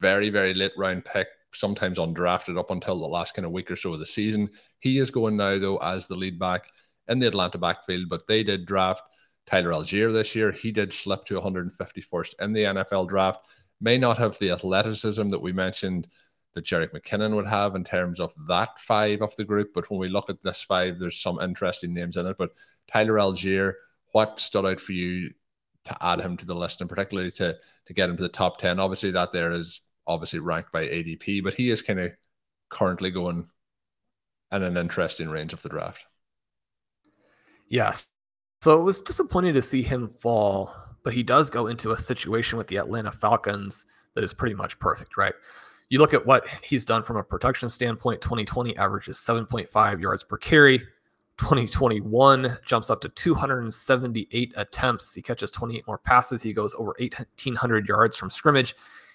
very, 0.00 0.30
very 0.30 0.54
late 0.54 0.72
round 0.76 1.04
pick, 1.04 1.26
sometimes 1.52 1.98
undrafted 1.98 2.58
up 2.58 2.70
until 2.70 2.98
the 2.98 3.06
last 3.06 3.34
kind 3.34 3.44
of 3.44 3.52
week 3.52 3.70
or 3.70 3.76
so 3.76 3.92
of 3.92 3.98
the 3.98 4.06
season. 4.06 4.48
He 4.78 4.98
is 4.98 5.10
going 5.10 5.36
now, 5.36 5.58
though, 5.58 5.78
as 5.78 6.06
the 6.06 6.14
lead 6.14 6.38
back 6.38 6.66
in 7.08 7.18
the 7.18 7.26
Atlanta 7.26 7.58
backfield, 7.58 8.08
but 8.08 8.26
they 8.26 8.44
did 8.44 8.66
draft 8.66 9.02
Tyler 9.46 9.72
Allgeier 9.72 10.12
this 10.12 10.34
year. 10.34 10.52
He 10.52 10.70
did 10.70 10.92
slip 10.92 11.24
to 11.24 11.40
151st 11.40 12.34
in 12.40 12.52
the 12.52 12.64
NFL 12.64 13.08
draft. 13.08 13.40
May 13.80 13.98
not 13.98 14.18
have 14.18 14.38
the 14.38 14.50
athleticism 14.50 15.28
that 15.30 15.42
we 15.42 15.52
mentioned 15.52 16.06
that 16.54 16.64
Jerick 16.64 16.92
McKinnon 16.92 17.34
would 17.34 17.46
have 17.46 17.74
in 17.74 17.84
terms 17.84 18.20
of 18.20 18.34
that 18.48 18.78
five 18.78 19.22
of 19.22 19.34
the 19.36 19.44
group. 19.44 19.72
But 19.74 19.90
when 19.90 20.00
we 20.00 20.08
look 20.08 20.30
at 20.30 20.42
this 20.42 20.62
five, 20.62 20.98
there's 20.98 21.20
some 21.20 21.40
interesting 21.40 21.94
names 21.94 22.16
in 22.16 22.26
it. 22.26 22.36
But 22.38 22.50
Tyler 22.90 23.14
Allgeier, 23.14 23.74
what 24.12 24.40
stood 24.40 24.66
out 24.66 24.80
for 24.80 24.92
you 24.92 25.30
to 25.84 25.96
add 26.04 26.20
him 26.20 26.36
to 26.36 26.46
the 26.46 26.54
list 26.54 26.80
and 26.80 26.90
particularly 26.90 27.30
to 27.32 27.56
to 27.86 27.92
get 27.94 28.10
him 28.10 28.16
to 28.16 28.22
the 28.22 28.28
top 28.28 28.58
10? 28.58 28.80
Obviously, 28.80 29.10
that 29.12 29.32
there 29.32 29.52
is 29.52 29.80
obviously 30.06 30.38
ranked 30.38 30.72
by 30.72 30.86
ADP, 30.86 31.42
but 31.44 31.54
he 31.54 31.70
is 31.70 31.82
kind 31.82 32.00
of 32.00 32.12
currently 32.70 33.10
going 33.10 33.48
in 34.52 34.62
an 34.62 34.76
interesting 34.76 35.28
range 35.28 35.52
of 35.52 35.62
the 35.62 35.68
draft. 35.68 36.04
Yes. 37.68 38.06
So 38.62 38.80
it 38.80 38.82
was 38.82 39.00
disappointing 39.00 39.54
to 39.54 39.62
see 39.62 39.82
him 39.82 40.08
fall, 40.08 40.74
but 41.04 41.14
he 41.14 41.22
does 41.22 41.50
go 41.50 41.66
into 41.66 41.92
a 41.92 41.96
situation 41.96 42.58
with 42.58 42.66
the 42.66 42.78
Atlanta 42.78 43.12
Falcons 43.12 43.86
that 44.14 44.24
is 44.24 44.32
pretty 44.32 44.54
much 44.54 44.78
perfect, 44.78 45.16
right? 45.16 45.34
You 45.90 45.98
look 45.98 46.12
at 46.14 46.26
what 46.26 46.46
he's 46.62 46.84
done 46.84 47.02
from 47.02 47.16
a 47.16 47.22
production 47.22 47.68
standpoint 47.68 48.20
2020 48.20 48.76
averages 48.76 49.16
7.5 49.18 50.00
yards 50.00 50.24
per 50.24 50.36
carry. 50.36 50.78
2021 51.38 52.58
jumps 52.66 52.90
up 52.90 53.00
to 53.00 53.08
278 53.08 54.52
attempts. 54.56 55.14
He 55.14 55.22
catches 55.22 55.50
28 55.52 55.86
more 55.86 55.98
passes. 55.98 56.42
He 56.42 56.52
goes 56.52 56.74
over 56.74 56.94
1,800 56.98 57.88
yards 57.88 58.16
from 58.16 58.28
scrimmage. 58.28 58.74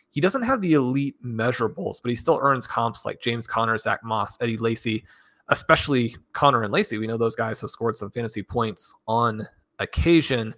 He 0.09 0.21
doesn't 0.21 0.43
have 0.43 0.61
the 0.61 0.73
elite 0.73 1.15
measurables, 1.23 2.01
but 2.01 2.09
he 2.09 2.15
still 2.15 2.39
earns 2.41 2.65
comps 2.65 3.05
like 3.05 3.19
James 3.19 3.45
Conner, 3.45 3.77
Zach 3.77 4.03
Moss, 4.03 4.37
Eddie 4.39 4.57
Lacy, 4.57 5.03
especially 5.49 6.15
Conner 6.31 6.63
and 6.63 6.71
Lacy. 6.71 6.97
We 6.97 7.07
know 7.07 7.17
those 7.17 7.35
guys 7.35 7.59
have 7.61 7.71
scored 7.71 7.97
some 7.97 8.09
fantasy 8.09 8.41
points 8.41 8.95
on 9.07 9.45
occasion. 9.79 10.55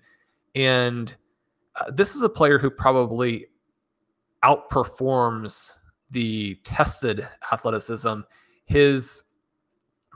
And 0.53 1.15
uh, 1.75 1.89
this 1.91 2.15
is 2.15 2.21
a 2.21 2.29
player 2.29 2.59
who 2.59 2.69
probably 2.69 3.47
outperforms 4.43 5.71
the 6.11 6.55
tested 6.63 7.27
athleticism. 7.51 8.21
His 8.65 9.23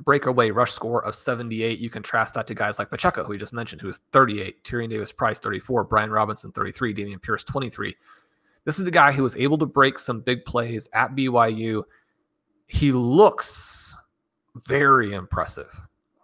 breakaway 0.04 0.50
rush 0.52 0.72
score 0.72 1.04
of 1.06 1.16
78. 1.16 1.80
You 1.80 1.90
contrast 1.90 2.34
that 2.36 2.48
to 2.48 2.56
guys 2.56 2.80
like 2.80 2.90
Pacheco, 2.90 3.24
who 3.24 3.32
we 3.32 3.38
just 3.38 3.54
mentioned, 3.54 3.82
who 3.82 3.90
is 3.90 4.00
38, 4.12 4.64
Tyrion 4.64 4.90
Davis 4.90 5.12
Price 5.12 5.40
34, 5.40 5.86
Brian 5.86 6.12
Robinson 6.12 6.52
33, 6.52 6.94
Dameon 6.94 7.22
Pierce 7.22 7.44
23. 7.44 7.96
This 8.66 8.80
is 8.80 8.88
a 8.88 8.92
guy 8.92 9.12
who 9.12 9.24
was 9.24 9.36
able 9.36 9.58
to 9.58 9.66
break 9.66 10.00
some 10.00 10.22
big 10.22 10.46
plays 10.46 10.90
at 10.94 11.16
BYU. 11.16 11.84
He 12.68 12.92
looks 12.92 13.96
very 14.56 15.14
impressive 15.14 15.74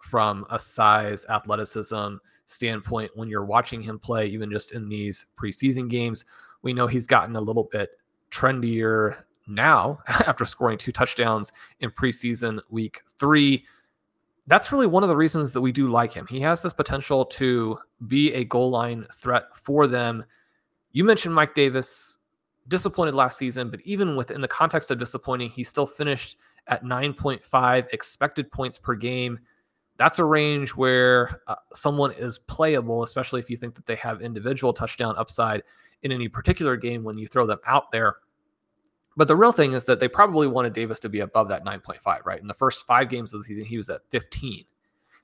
from 0.00 0.46
a 0.50 0.58
size, 0.58 1.26
athleticism 1.28 2.16
standpoint 2.44 3.10
when 3.14 3.28
you're 3.28 3.44
watching 3.44 3.82
him 3.82 3.98
play, 3.98 4.26
even 4.26 4.50
just 4.50 4.72
in 4.72 4.88
these 4.88 5.26
preseason 5.40 5.88
games. 5.90 6.24
We 6.62 6.72
know 6.72 6.86
he's 6.86 7.06
gotten 7.06 7.36
a 7.36 7.40
little 7.40 7.64
bit 7.64 7.90
trendier 8.30 9.16
now 9.46 10.00
after 10.06 10.44
scoring 10.44 10.78
two 10.78 10.92
touchdowns 10.92 11.52
in 11.80 11.90
preseason 11.90 12.60
week 12.70 13.02
three. 13.18 13.64
That's 14.46 14.70
really 14.70 14.86
one 14.86 15.02
of 15.02 15.08
the 15.08 15.16
reasons 15.16 15.52
that 15.52 15.60
we 15.60 15.72
do 15.72 15.88
like 15.88 16.12
him. 16.12 16.26
He 16.28 16.40
has 16.40 16.62
this 16.62 16.72
potential 16.72 17.24
to 17.26 17.78
be 18.06 18.32
a 18.32 18.44
goal 18.44 18.70
line 18.70 19.06
threat 19.12 19.44
for 19.54 19.86
them. 19.86 20.24
You 20.92 21.04
mentioned 21.04 21.34
Mike 21.34 21.54
Davis, 21.54 22.18
disappointed 22.68 23.14
last 23.14 23.38
season, 23.38 23.70
but 23.70 23.80
even 23.82 24.16
within 24.16 24.40
the 24.40 24.48
context 24.48 24.90
of 24.90 24.98
disappointing, 24.98 25.50
he 25.50 25.64
still 25.64 25.86
finished 25.86 26.36
at 26.68 26.84
9.5 26.84 27.92
expected 27.92 28.50
points 28.50 28.78
per 28.78 28.94
game. 28.94 29.38
That's 29.98 30.18
a 30.18 30.24
range 30.24 30.70
where 30.70 31.40
uh, 31.46 31.56
someone 31.72 32.12
is 32.12 32.38
playable, 32.38 33.02
especially 33.02 33.40
if 33.40 33.48
you 33.48 33.56
think 33.56 33.74
that 33.76 33.86
they 33.86 33.94
have 33.96 34.20
individual 34.20 34.72
touchdown 34.72 35.14
upside 35.16 35.62
in 36.02 36.12
any 36.12 36.28
particular 36.28 36.76
game 36.76 37.02
when 37.02 37.16
you 37.16 37.26
throw 37.26 37.46
them 37.46 37.58
out 37.66 37.90
there. 37.90 38.16
But 39.16 39.28
the 39.28 39.36
real 39.36 39.52
thing 39.52 39.72
is 39.72 39.86
that 39.86 39.98
they 39.98 40.08
probably 40.08 40.46
wanted 40.46 40.74
Davis 40.74 41.00
to 41.00 41.08
be 41.08 41.20
above 41.20 41.48
that 41.48 41.64
9.5, 41.64 42.26
right? 42.26 42.40
In 42.40 42.46
the 42.46 42.54
first 42.54 42.86
five 42.86 43.08
games 43.08 43.32
of 43.32 43.40
the 43.40 43.44
season, 43.44 43.64
he 43.64 43.78
was 43.78 43.88
at 43.88 44.02
15 44.10 44.64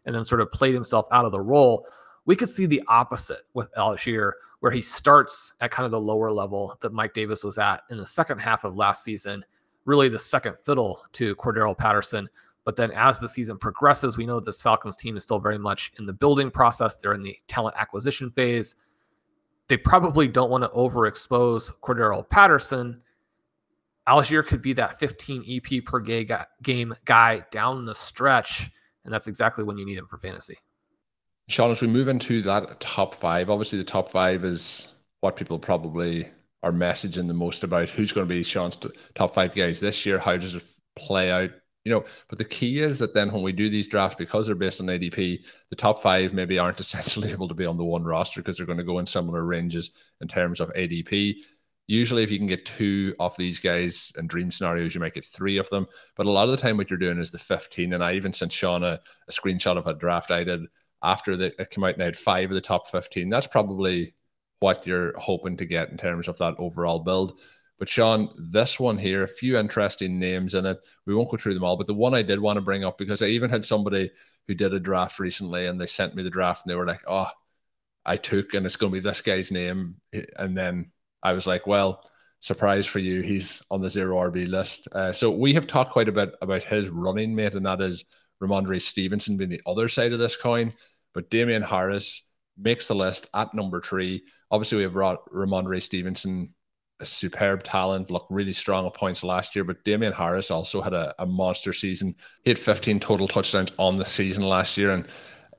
and 0.06 0.14
then 0.14 0.24
sort 0.24 0.40
of 0.40 0.50
played 0.50 0.74
himself 0.74 1.06
out 1.12 1.24
of 1.24 1.32
the 1.32 1.40
role. 1.40 1.86
We 2.24 2.34
could 2.34 2.48
see 2.48 2.66
the 2.66 2.82
opposite 2.88 3.42
with 3.52 3.72
Allgeier, 3.74 4.32
where 4.60 4.72
he 4.72 4.80
starts 4.80 5.54
at 5.60 5.70
kind 5.70 5.84
of 5.84 5.90
the 5.90 6.00
lower 6.00 6.30
level 6.30 6.76
that 6.80 6.92
Mike 6.92 7.14
Davis 7.14 7.44
was 7.44 7.58
at 7.58 7.82
in 7.90 7.98
the 7.98 8.06
second 8.06 8.38
half 8.38 8.64
of 8.64 8.76
last 8.76 9.04
season, 9.04 9.44
really 9.84 10.08
the 10.08 10.18
second 10.18 10.56
fiddle 10.58 11.02
to 11.12 11.36
Cordarrelle 11.36 11.76
Patterson. 11.76 12.28
But 12.64 12.76
then 12.76 12.92
as 12.92 13.18
the 13.18 13.28
season 13.28 13.58
progresses, 13.58 14.16
we 14.16 14.24
know 14.24 14.36
that 14.36 14.44
this 14.46 14.62
Falcons 14.62 14.96
team 14.96 15.16
is 15.16 15.24
still 15.24 15.40
very 15.40 15.58
much 15.58 15.92
in 15.98 16.06
the 16.06 16.12
building 16.12 16.50
process. 16.50 16.96
They're 16.96 17.12
in 17.12 17.22
the 17.22 17.36
talent 17.48 17.74
acquisition 17.76 18.30
phase. 18.30 18.76
They 19.66 19.76
probably 19.76 20.28
don't 20.28 20.50
want 20.50 20.62
to 20.62 20.70
overexpose 20.70 21.72
Cordarrelle 21.80 22.28
Patterson 22.28 23.00
Allgeier 24.08 24.44
could 24.44 24.62
be 24.62 24.72
that 24.74 24.98
15 24.98 25.44
EP 25.48 25.84
per 25.84 26.00
game 26.00 26.94
guy 27.04 27.44
down 27.50 27.84
the 27.84 27.94
stretch, 27.94 28.70
and 29.04 29.12
that's 29.12 29.28
exactly 29.28 29.64
when 29.64 29.78
you 29.78 29.86
need 29.86 29.98
him 29.98 30.06
for 30.08 30.18
fantasy. 30.18 30.58
Shawn, 31.48 31.70
as 31.70 31.82
we 31.82 31.88
move 31.88 32.08
into 32.08 32.42
that 32.42 32.80
top 32.80 33.14
five, 33.14 33.50
obviously 33.50 33.78
the 33.78 33.84
top 33.84 34.10
five 34.10 34.44
is 34.44 34.88
what 35.20 35.36
people 35.36 35.58
probably 35.58 36.28
are 36.62 36.72
messaging 36.72 37.26
the 37.26 37.34
most 37.34 37.64
about. 37.64 37.90
Who's 37.90 38.12
going 38.12 38.26
to 38.26 38.34
be 38.34 38.42
Shawn's 38.42 38.78
top 39.14 39.34
five 39.34 39.54
guys 39.54 39.80
this 39.80 40.06
year? 40.06 40.18
How 40.18 40.36
does 40.36 40.54
it 40.54 40.64
play 40.96 41.30
out? 41.30 41.50
You 41.84 41.92
know, 41.92 42.04
but 42.28 42.38
the 42.38 42.44
key 42.44 42.78
is 42.78 43.00
that 43.00 43.12
then 43.12 43.32
when 43.32 43.42
we 43.42 43.52
do 43.52 43.68
these 43.68 43.88
drafts, 43.88 44.14
because 44.16 44.46
they're 44.46 44.54
based 44.54 44.80
on 44.80 44.86
ADP, 44.86 45.40
the 45.68 45.76
top 45.76 46.00
five 46.00 46.32
maybe 46.32 46.58
aren't 46.58 46.80
essentially 46.80 47.32
able 47.32 47.48
to 47.48 47.54
be 47.54 47.66
on 47.66 47.76
the 47.76 47.84
one 47.84 48.04
roster 48.04 48.40
because 48.40 48.56
they're 48.56 48.66
going 48.66 48.78
to 48.78 48.84
go 48.84 48.98
in 48.98 49.06
similar 49.06 49.44
ranges 49.44 49.90
in 50.20 50.28
terms 50.28 50.60
of 50.60 50.72
ADP. 50.74 51.36
Usually, 51.86 52.22
if 52.22 52.30
you 52.30 52.38
can 52.38 52.46
get 52.46 52.64
two 52.64 53.14
of 53.18 53.36
these 53.36 53.58
guys 53.58 54.12
in 54.16 54.26
dream 54.26 54.52
scenarios, 54.52 54.94
you 54.94 55.00
might 55.00 55.14
get 55.14 55.24
three 55.24 55.58
of 55.58 55.68
them. 55.70 55.86
But 56.16 56.26
a 56.26 56.30
lot 56.30 56.44
of 56.44 56.52
the 56.52 56.56
time, 56.56 56.76
what 56.76 56.90
you're 56.90 56.98
doing 56.98 57.18
is 57.18 57.30
the 57.30 57.38
15. 57.38 57.92
And 57.92 58.04
I 58.04 58.14
even 58.14 58.32
sent 58.32 58.52
Shawn 58.52 58.84
a, 58.84 59.00
a 59.28 59.32
screenshot 59.32 59.76
of 59.76 59.86
a 59.86 59.94
draft 59.94 60.30
I 60.30 60.44
did 60.44 60.62
after 61.02 61.36
the, 61.36 61.60
it 61.60 61.70
came 61.70 61.84
out 61.84 61.94
and 61.94 62.02
I 62.02 62.06
had 62.06 62.16
five 62.16 62.50
of 62.50 62.54
the 62.54 62.60
top 62.60 62.88
15. 62.88 63.28
That's 63.28 63.46
probably 63.46 64.14
what 64.60 64.86
you're 64.86 65.18
hoping 65.18 65.56
to 65.56 65.66
get 65.66 65.90
in 65.90 65.96
terms 65.96 66.28
of 66.28 66.38
that 66.38 66.54
overall 66.58 67.00
build. 67.00 67.40
But 67.78 67.88
Shawn, 67.88 68.28
this 68.38 68.78
one 68.78 68.96
here, 68.96 69.24
a 69.24 69.28
few 69.28 69.58
interesting 69.58 70.16
names 70.18 70.54
in 70.54 70.66
it. 70.66 70.78
We 71.04 71.16
won't 71.16 71.30
go 71.30 71.36
through 71.36 71.54
them 71.54 71.64
all, 71.64 71.76
but 71.76 71.88
the 71.88 71.94
one 71.94 72.14
I 72.14 72.22
did 72.22 72.38
want 72.38 72.56
to 72.56 72.62
bring 72.62 72.84
up 72.84 72.96
because 72.96 73.22
I 73.22 73.26
even 73.26 73.50
had 73.50 73.64
somebody 73.64 74.12
who 74.46 74.54
did 74.54 74.72
a 74.72 74.78
draft 74.78 75.18
recently 75.18 75.66
and 75.66 75.80
they 75.80 75.86
sent 75.86 76.14
me 76.14 76.22
the 76.22 76.30
draft 76.30 76.62
and 76.64 76.70
they 76.70 76.76
were 76.76 76.86
like, 76.86 77.02
oh, 77.08 77.26
I 78.04 78.16
took 78.16 78.54
and 78.54 78.64
it's 78.64 78.76
going 78.76 78.92
to 78.92 78.94
be 78.94 79.00
this 79.00 79.20
guy's 79.20 79.50
name. 79.50 79.96
Eh, 80.12 80.22
and 80.38 80.56
then 80.56 80.92
I 81.22 81.32
was 81.32 81.46
like, 81.46 81.66
well, 81.66 82.04
surprise 82.40 82.86
for 82.86 82.98
you, 82.98 83.22
he's 83.22 83.62
on 83.70 83.80
the 83.80 83.90
zero 83.90 84.16
RB 84.16 84.48
list. 84.48 84.88
Uh, 84.92 85.12
so 85.12 85.30
we 85.30 85.54
have 85.54 85.66
talked 85.66 85.92
quite 85.92 86.08
a 86.08 86.12
bit 86.12 86.34
about 86.42 86.64
his 86.64 86.88
running 86.88 87.34
mate, 87.34 87.54
and 87.54 87.66
that 87.66 87.80
is 87.80 88.04
Rhamondre 88.42 88.80
Stevenson 88.80 89.36
being 89.36 89.50
the 89.50 89.62
other 89.66 89.88
side 89.88 90.12
of 90.12 90.18
this 90.18 90.36
coin. 90.36 90.74
But 91.14 91.30
Damien 91.30 91.62
Harris 91.62 92.22
makes 92.58 92.88
the 92.88 92.94
list 92.94 93.28
at 93.34 93.54
number 93.54 93.80
three. 93.80 94.24
Obviously, 94.50 94.78
we 94.78 94.84
have 94.84 94.92
Rhamondre 94.92 95.80
Stevenson, 95.80 96.54
a 97.00 97.06
superb 97.06 97.62
talent, 97.62 98.10
looked 98.10 98.30
really 98.30 98.52
strong 98.52 98.86
at 98.86 98.94
points 98.94 99.22
last 99.22 99.54
year. 99.54 99.64
But 99.64 99.84
Damien 99.84 100.12
Harris 100.12 100.50
also 100.50 100.80
had 100.80 100.94
a, 100.94 101.14
a 101.18 101.26
monster 101.26 101.72
season. 101.72 102.14
He 102.44 102.50
had 102.50 102.58
15 102.58 103.00
total 103.00 103.28
touchdowns 103.28 103.72
on 103.78 103.96
the 103.96 104.04
season 104.04 104.42
last 104.42 104.76
year. 104.76 104.90
And 104.90 105.06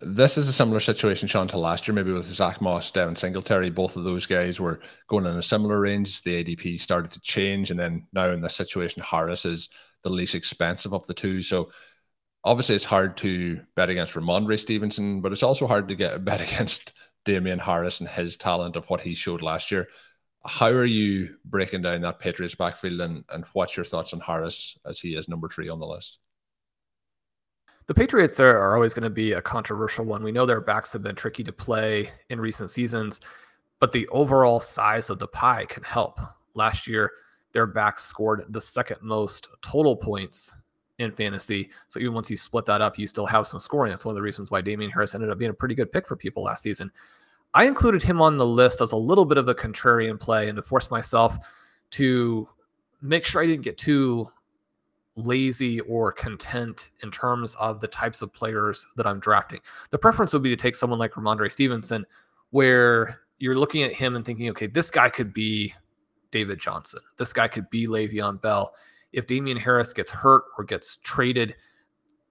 this 0.06 0.38
is 0.38 0.48
a 0.48 0.54
similar 0.54 0.80
situation, 0.80 1.28
Shawn, 1.28 1.48
to 1.50 1.58
last 1.58 1.88
year, 1.88 1.96
maybe 1.96 2.12
with 2.12 2.26
Zach 2.26 2.62
Moss, 2.62 2.92
Devin 2.92 3.16
Singletary. 3.16 3.70
Both 3.70 3.96
of 3.96 4.04
those 4.04 4.26
guys 4.26 4.60
were 4.60 4.80
going 5.08 5.26
in 5.26 5.38
a 5.38 5.44
similar 5.44 5.80
range. 5.80 6.22
The 6.22 6.44
ADP 6.44 6.80
started 6.80 7.12
to 7.12 7.22
change, 7.22 7.72
and 7.72 7.80
then 7.80 8.08
now 8.14 8.30
in 8.30 8.42
this 8.42 8.56
situation, 8.56 9.02
Harris 9.02 9.46
is 9.46 9.70
the 10.04 10.10
least 10.10 10.36
expensive 10.36 10.94
of 10.94 11.08
the 11.08 11.14
two. 11.14 11.42
So 11.42 11.72
obviously, 12.44 12.76
it's 12.76 12.84
hard 12.84 13.18
to 13.18 13.62
bet 13.76 13.90
against 13.90 14.16
Rhamondre 14.16 14.60
Stevenson, 14.60 15.22
but 15.22 15.32
it's 15.32 15.44
also 15.44 15.68
hard 15.68 15.88
to 15.88 15.96
get 15.96 16.14
a 16.14 16.20
bet 16.20 16.42
against 16.54 16.94
Damien 17.26 17.60
Harris 17.60 18.00
and 18.00 18.10
his 18.10 18.38
talent 18.38 18.76
of 18.76 18.90
what 18.90 19.02
he 19.02 19.16
showed 19.16 19.42
last 19.42 19.72
year. 19.72 19.88
How 20.46 20.70
are 20.70 20.86
you 20.86 21.38
breaking 21.46 21.84
down 21.84 22.02
that 22.02 22.20
Patriots 22.20 22.56
backfield, 22.56 23.00
and, 23.00 23.24
and 23.30 23.46
what's 23.54 23.78
your 23.78 23.86
thoughts 23.86 24.14
on 24.14 24.20
Harris 24.20 24.78
as 24.86 25.00
he 25.00 25.16
is 25.16 25.30
number 25.30 25.48
three 25.48 25.70
on 25.70 25.80
the 25.80 25.88
list? 25.88 26.20
The 27.86 27.94
Patriots 27.94 28.40
are, 28.40 28.58
are 28.58 28.76
always 28.76 28.94
going 28.94 29.04
to 29.04 29.10
be 29.10 29.34
a 29.34 29.42
controversial 29.42 30.06
one. 30.06 30.24
We 30.24 30.32
know 30.32 30.46
their 30.46 30.62
backs 30.62 30.94
have 30.94 31.04
been 31.04 31.16
tricky 31.16 31.44
to 31.44 31.52
play 31.52 32.10
in 32.30 32.40
recent 32.40 32.70
seasons, 32.70 33.20
but 33.80 33.92
the 33.92 34.08
overall 34.08 34.62
size 34.62 35.10
of 35.10 35.20
the 35.20 35.28
pie 35.28 35.66
can 35.66 35.84
help. 35.84 36.20
Last 36.54 36.88
year, 36.88 37.12
their 37.52 37.68
backs 37.68 38.06
scored 38.06 38.46
the 38.50 38.62
second 38.62 38.98
most 39.02 39.50
total 39.62 39.98
points 39.98 40.56
in 41.00 41.12
fantasy. 41.12 41.70
So 41.90 42.00
even 42.00 42.14
once 42.14 42.30
you 42.30 42.38
split 42.38 42.66
that 42.66 42.82
up, 42.82 42.98
you 42.98 43.06
still 43.06 43.26
have 43.26 43.48
some 43.48 43.60
scoring. 43.60 43.90
That's 43.90 44.06
one 44.06 44.14
of 44.14 44.16
the 44.16 44.22
reasons 44.22 44.50
why 44.50 44.62
Damien 44.62 44.92
Harris 44.92 45.14
ended 45.14 45.30
up 45.30 45.38
being 45.38 45.52
a 45.52 45.54
pretty 45.54 45.76
good 45.76 45.92
pick 45.92 46.08
for 46.08 46.16
people 46.16 46.44
last 46.44 46.64
season. 46.64 46.90
I 47.54 47.66
included 47.66 48.02
him 48.02 48.22
on 48.22 48.38
the 48.38 48.46
list 48.46 48.82
as 48.82 48.94
a 48.94 48.98
little 48.98 49.26
bit 49.26 49.38
of 49.38 49.48
a 49.50 49.56
contrarian 49.56 50.20
play 50.20 50.48
and 50.50 50.56
to 50.56 50.62
force 50.62 50.90
myself 50.90 51.38
to 51.92 52.48
make 53.02 53.26
sure 53.26 53.44
I 53.44 53.46
didn't 53.46 53.64
get 53.64 53.78
too 53.78 54.32
lazy 55.16 55.80
or 55.82 56.12
content 56.12 56.90
in 57.04 57.12
terms 57.12 57.56
of 57.56 57.80
the 57.80 57.88
types 57.88 58.22
of 58.22 58.34
players 58.34 58.88
that 58.96 59.06
I'm 59.06 59.20
drafting. 59.20 59.60
The 59.92 59.98
preference 59.98 60.34
would 60.34 60.44
be 60.44 60.50
to 60.50 60.56
take 60.56 60.76
someone 60.76 61.00
like 61.00 61.14
Rhamondre 61.14 61.52
Stevenson, 61.52 62.06
where 62.50 63.22
you're 63.40 63.58
looking 63.58 63.84
at 63.84 63.94
him 63.94 64.16
and 64.16 64.26
thinking, 64.26 64.50
okay, 64.50 64.68
this 64.68 64.90
guy 64.90 65.10
could 65.10 65.34
be 65.34 65.74
David 66.32 66.60
Johnson. 66.60 67.02
This 67.18 67.34
guy 67.34 67.48
could 67.48 67.70
be 67.70 67.88
Le'Veon 67.88 68.42
Bell. 68.42 68.74
If 69.12 69.28
Damien 69.28 69.58
Harris 69.58 69.94
gets 69.94 70.10
hurt 70.10 70.44
or 70.58 70.64
gets 70.64 70.98
traded, 70.98 71.56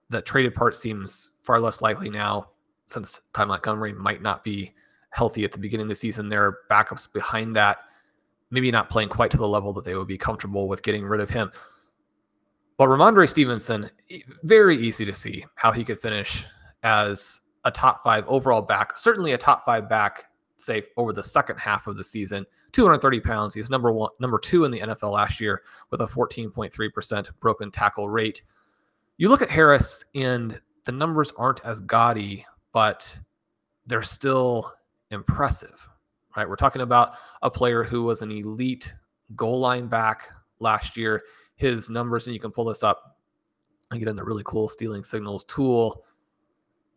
the 0.09 0.21
traded 0.21 0.53
part 0.53 0.75
seems 0.75 1.31
far 1.43 1.59
less 1.59 1.81
likely 1.81 2.09
now 2.09 2.49
since 2.85 3.21
Ty 3.33 3.45
Montgomery 3.45 3.93
might 3.93 4.21
not 4.21 4.43
be 4.43 4.73
healthy 5.11 5.45
at 5.45 5.51
the 5.51 5.59
beginning 5.59 5.85
of 5.85 5.89
the 5.89 5.95
season. 5.95 6.27
There 6.27 6.43
are 6.45 6.59
backups 6.69 7.11
behind 7.11 7.55
that 7.55 7.79
maybe 8.51 8.69
not 8.71 8.89
playing 8.89 9.09
quite 9.09 9.31
to 9.31 9.37
the 9.37 9.47
level 9.47 9.73
that 9.73 9.83
they 9.85 9.95
would 9.95 10.07
be 10.07 10.17
comfortable 10.17 10.67
with 10.67 10.83
getting 10.83 11.05
rid 11.05 11.21
of 11.21 11.29
him. 11.29 11.51
But 12.77 12.89
Rhamondre 12.89 13.29
Stevenson, 13.29 13.89
very 14.43 14.75
easy 14.77 15.05
to 15.05 15.13
see 15.13 15.45
how 15.55 15.71
he 15.71 15.83
could 15.83 15.99
finish 15.99 16.45
as 16.83 17.41
a 17.65 17.71
top 17.71 18.03
five 18.03 18.25
overall 18.27 18.61
back, 18.61 18.97
certainly 18.97 19.33
a 19.33 19.37
top 19.37 19.65
five 19.65 19.87
back, 19.87 20.25
say 20.57 20.83
over 20.97 21.13
the 21.13 21.23
second 21.23 21.57
half 21.57 21.87
of 21.87 21.97
the 21.97 22.03
season. 22.03 22.45
230 22.73 23.19
pounds. 23.19 23.53
He's 23.53 23.69
number 23.69 23.91
one, 23.91 24.09
number 24.19 24.39
two 24.39 24.65
in 24.65 24.71
the 24.71 24.79
NFL 24.79 25.11
last 25.11 25.39
year 25.39 25.61
with 25.91 26.01
a 26.01 26.07
14.3% 26.07 27.29
broken 27.39 27.71
tackle 27.71 28.09
rate. 28.09 28.41
You 29.17 29.29
look 29.29 29.43
at 29.43 29.49
Harris, 29.49 30.03
and 30.15 30.59
the 30.83 30.91
numbers 30.91 31.31
aren't 31.37 31.63
as 31.63 31.79
gaudy, 31.81 32.45
but 32.71 33.19
they're 33.85 34.01
still 34.01 34.73
impressive, 35.11 35.87
right? 36.35 36.49
We're 36.49 36.55
talking 36.55 36.81
about 36.81 37.13
a 37.43 37.49
player 37.49 37.83
who 37.83 38.03
was 38.03 38.23
an 38.23 38.31
elite 38.31 38.93
goal 39.35 39.59
line 39.59 39.87
back 39.87 40.29
last 40.59 40.97
year. 40.97 41.21
His 41.63 41.89
numbers, 41.89 42.27
and 42.27 42.33
you 42.33 42.41
can 42.41 42.51
pull 42.51 42.65
this 42.65 42.83
up 42.83 43.15
and 43.89 43.99
get 43.99 44.09
in 44.09 44.17
the 44.17 44.23
really 44.23 44.43
cool 44.45 44.67
stealing 44.67 45.01
signals 45.01 45.45
tool. 45.45 46.03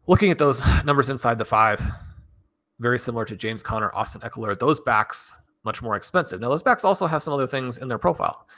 Looking 0.09 0.33
at 0.33 0.38
those 0.38 0.61
numbers 0.85 1.09
inside 1.09 1.38
the 1.38 1.44
five, 1.44 1.81
very 2.81 2.98
similar 2.98 3.24
to 3.26 3.37
James 3.37 3.62
Conner, 3.62 3.94
Austin 3.94 4.22
Ekeler, 4.22 4.59
those 4.59 4.81
backs 4.81 5.38
much 5.64 5.83
more 5.83 5.94
expensive. 5.94 6.40
Now, 6.40 6.48
those 6.48 6.64
backs 6.64 6.85
also 6.85 7.07
have 7.07 7.22
some 7.22 7.33
other 7.33 7.46
things 7.46 7.79
in 7.79 7.87
their 7.87 7.96
profile, 7.96 8.48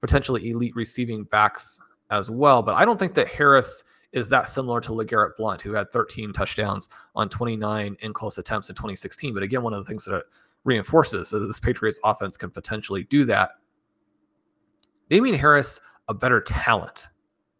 potentially 0.00 0.48
elite 0.48 0.74
receiving 0.74 1.24
backs 1.24 1.82
as 2.10 2.30
well. 2.30 2.62
But 2.62 2.76
I 2.76 2.86
don't 2.86 2.98
think 2.98 3.12
that 3.14 3.28
Harris 3.28 3.84
is 4.12 4.30
that 4.30 4.48
similar 4.48 4.80
to 4.80 4.92
LeGarrette 4.92 5.36
Blunt, 5.36 5.60
who 5.60 5.74
had 5.74 5.92
13 5.92 6.32
touchdowns 6.32 6.88
on 7.14 7.28
29 7.28 7.94
in 8.00 8.12
close 8.14 8.38
attempts 8.38 8.70
in 8.70 8.74
2016. 8.74 9.34
But 9.34 9.42
again, 9.42 9.62
one 9.62 9.74
of 9.74 9.84
the 9.84 9.88
things 9.88 10.06
that 10.06 10.16
it 10.16 10.24
reinforces 10.64 11.28
that 11.28 11.40
this 11.40 11.60
Patriots 11.60 12.00
offense 12.04 12.38
can 12.38 12.50
potentially 12.50 13.04
do 13.04 13.26
that. 13.26 13.50
Damien 15.10 15.38
Harris, 15.38 15.80
a 16.08 16.14
better 16.14 16.40
talent, 16.40 17.08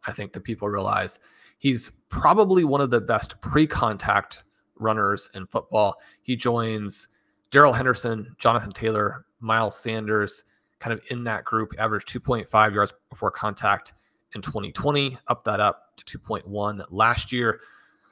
I 0.06 0.12
think 0.12 0.32
that 0.32 0.44
people 0.44 0.68
realize. 0.68 1.18
He's 1.58 1.90
probably 2.08 2.64
one 2.64 2.80
of 2.80 2.90
the 2.90 3.00
best 3.00 3.40
pre 3.40 3.66
contact 3.66 4.42
runners 4.76 5.30
in 5.34 5.46
football. 5.46 5.96
He 6.22 6.36
joins 6.36 7.08
Darrell 7.50 7.72
Henderson, 7.72 8.34
Jonathan 8.38 8.72
Taylor, 8.72 9.26
Miles 9.40 9.78
Sanders, 9.78 10.44
kind 10.78 10.92
of 10.92 11.00
in 11.10 11.24
that 11.24 11.44
group, 11.44 11.72
averaged 11.78 12.08
2.5 12.08 12.74
yards 12.74 12.94
before 13.10 13.30
contact 13.30 13.94
in 14.34 14.42
2020, 14.42 15.18
up 15.28 15.42
that 15.44 15.60
up 15.60 15.96
to 15.96 16.18
2.1 16.18 16.84
last 16.90 17.32
year. 17.32 17.60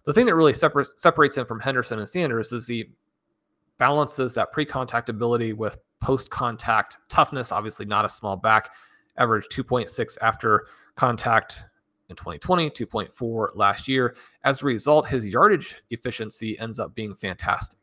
The 0.05 0.12
thing 0.12 0.27
that 0.27 0.35
really 0.35 0.53
separates 0.53 1.01
separates 1.01 1.37
him 1.37 1.46
from 1.46 1.61
Henderson 1.61 1.99
and 1.99 2.09
Sanders 2.09 2.53
is 2.53 2.66
he 2.66 2.90
balances 3.79 4.33
that 4.35 4.53
pre-contact 4.53 5.09
ability 5.09 5.53
with 5.53 5.77
post-contact 6.01 6.99
toughness. 7.09 7.53
Obviously, 7.53 7.85
not 7.87 8.05
a 8.05 8.09
small 8.09 8.37
back. 8.37 8.70
Averaged 9.18 9.50
2.6 9.50 10.18
after 10.22 10.66
contact 10.94 11.64
in 12.09 12.16
2020, 12.16 12.70
2.4 12.70 13.48
last 13.55 13.88
year. 13.88 14.16
As 14.44 14.62
a 14.62 14.66
result, 14.66 15.09
his 15.09 15.26
yardage 15.26 15.83
efficiency 15.90 16.59
ends 16.59 16.79
up 16.79 16.94
being 16.94 17.14
fantastic, 17.14 17.81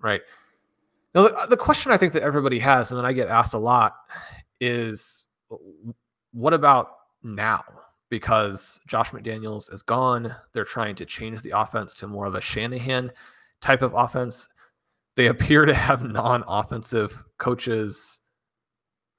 right? 0.00 0.20
Now, 1.14 1.22
the, 1.22 1.46
the 1.50 1.56
question 1.56 1.92
I 1.92 1.96
think 1.96 2.12
that 2.12 2.22
everybody 2.22 2.58
has, 2.58 2.90
and 2.90 2.98
then 2.98 3.06
I 3.06 3.12
get 3.12 3.28
asked 3.28 3.54
a 3.54 3.58
lot, 3.58 3.94
is 4.60 5.28
what 6.32 6.52
about 6.52 6.88
now? 7.22 7.62
Because 8.08 8.80
Josh 8.86 9.10
McDaniels 9.10 9.72
is 9.72 9.82
gone. 9.82 10.34
They're 10.52 10.64
trying 10.64 10.94
to 10.96 11.06
change 11.06 11.42
the 11.42 11.50
offense 11.50 11.94
to 11.94 12.06
more 12.06 12.26
of 12.26 12.34
a 12.34 12.40
Shanahan 12.40 13.10
type 13.60 13.82
of 13.82 13.94
offense. 13.94 14.48
They 15.16 15.28
appear 15.28 15.64
to 15.64 15.74
have 15.74 16.02
non 16.02 16.44
offensive 16.46 17.24
coaches 17.38 18.20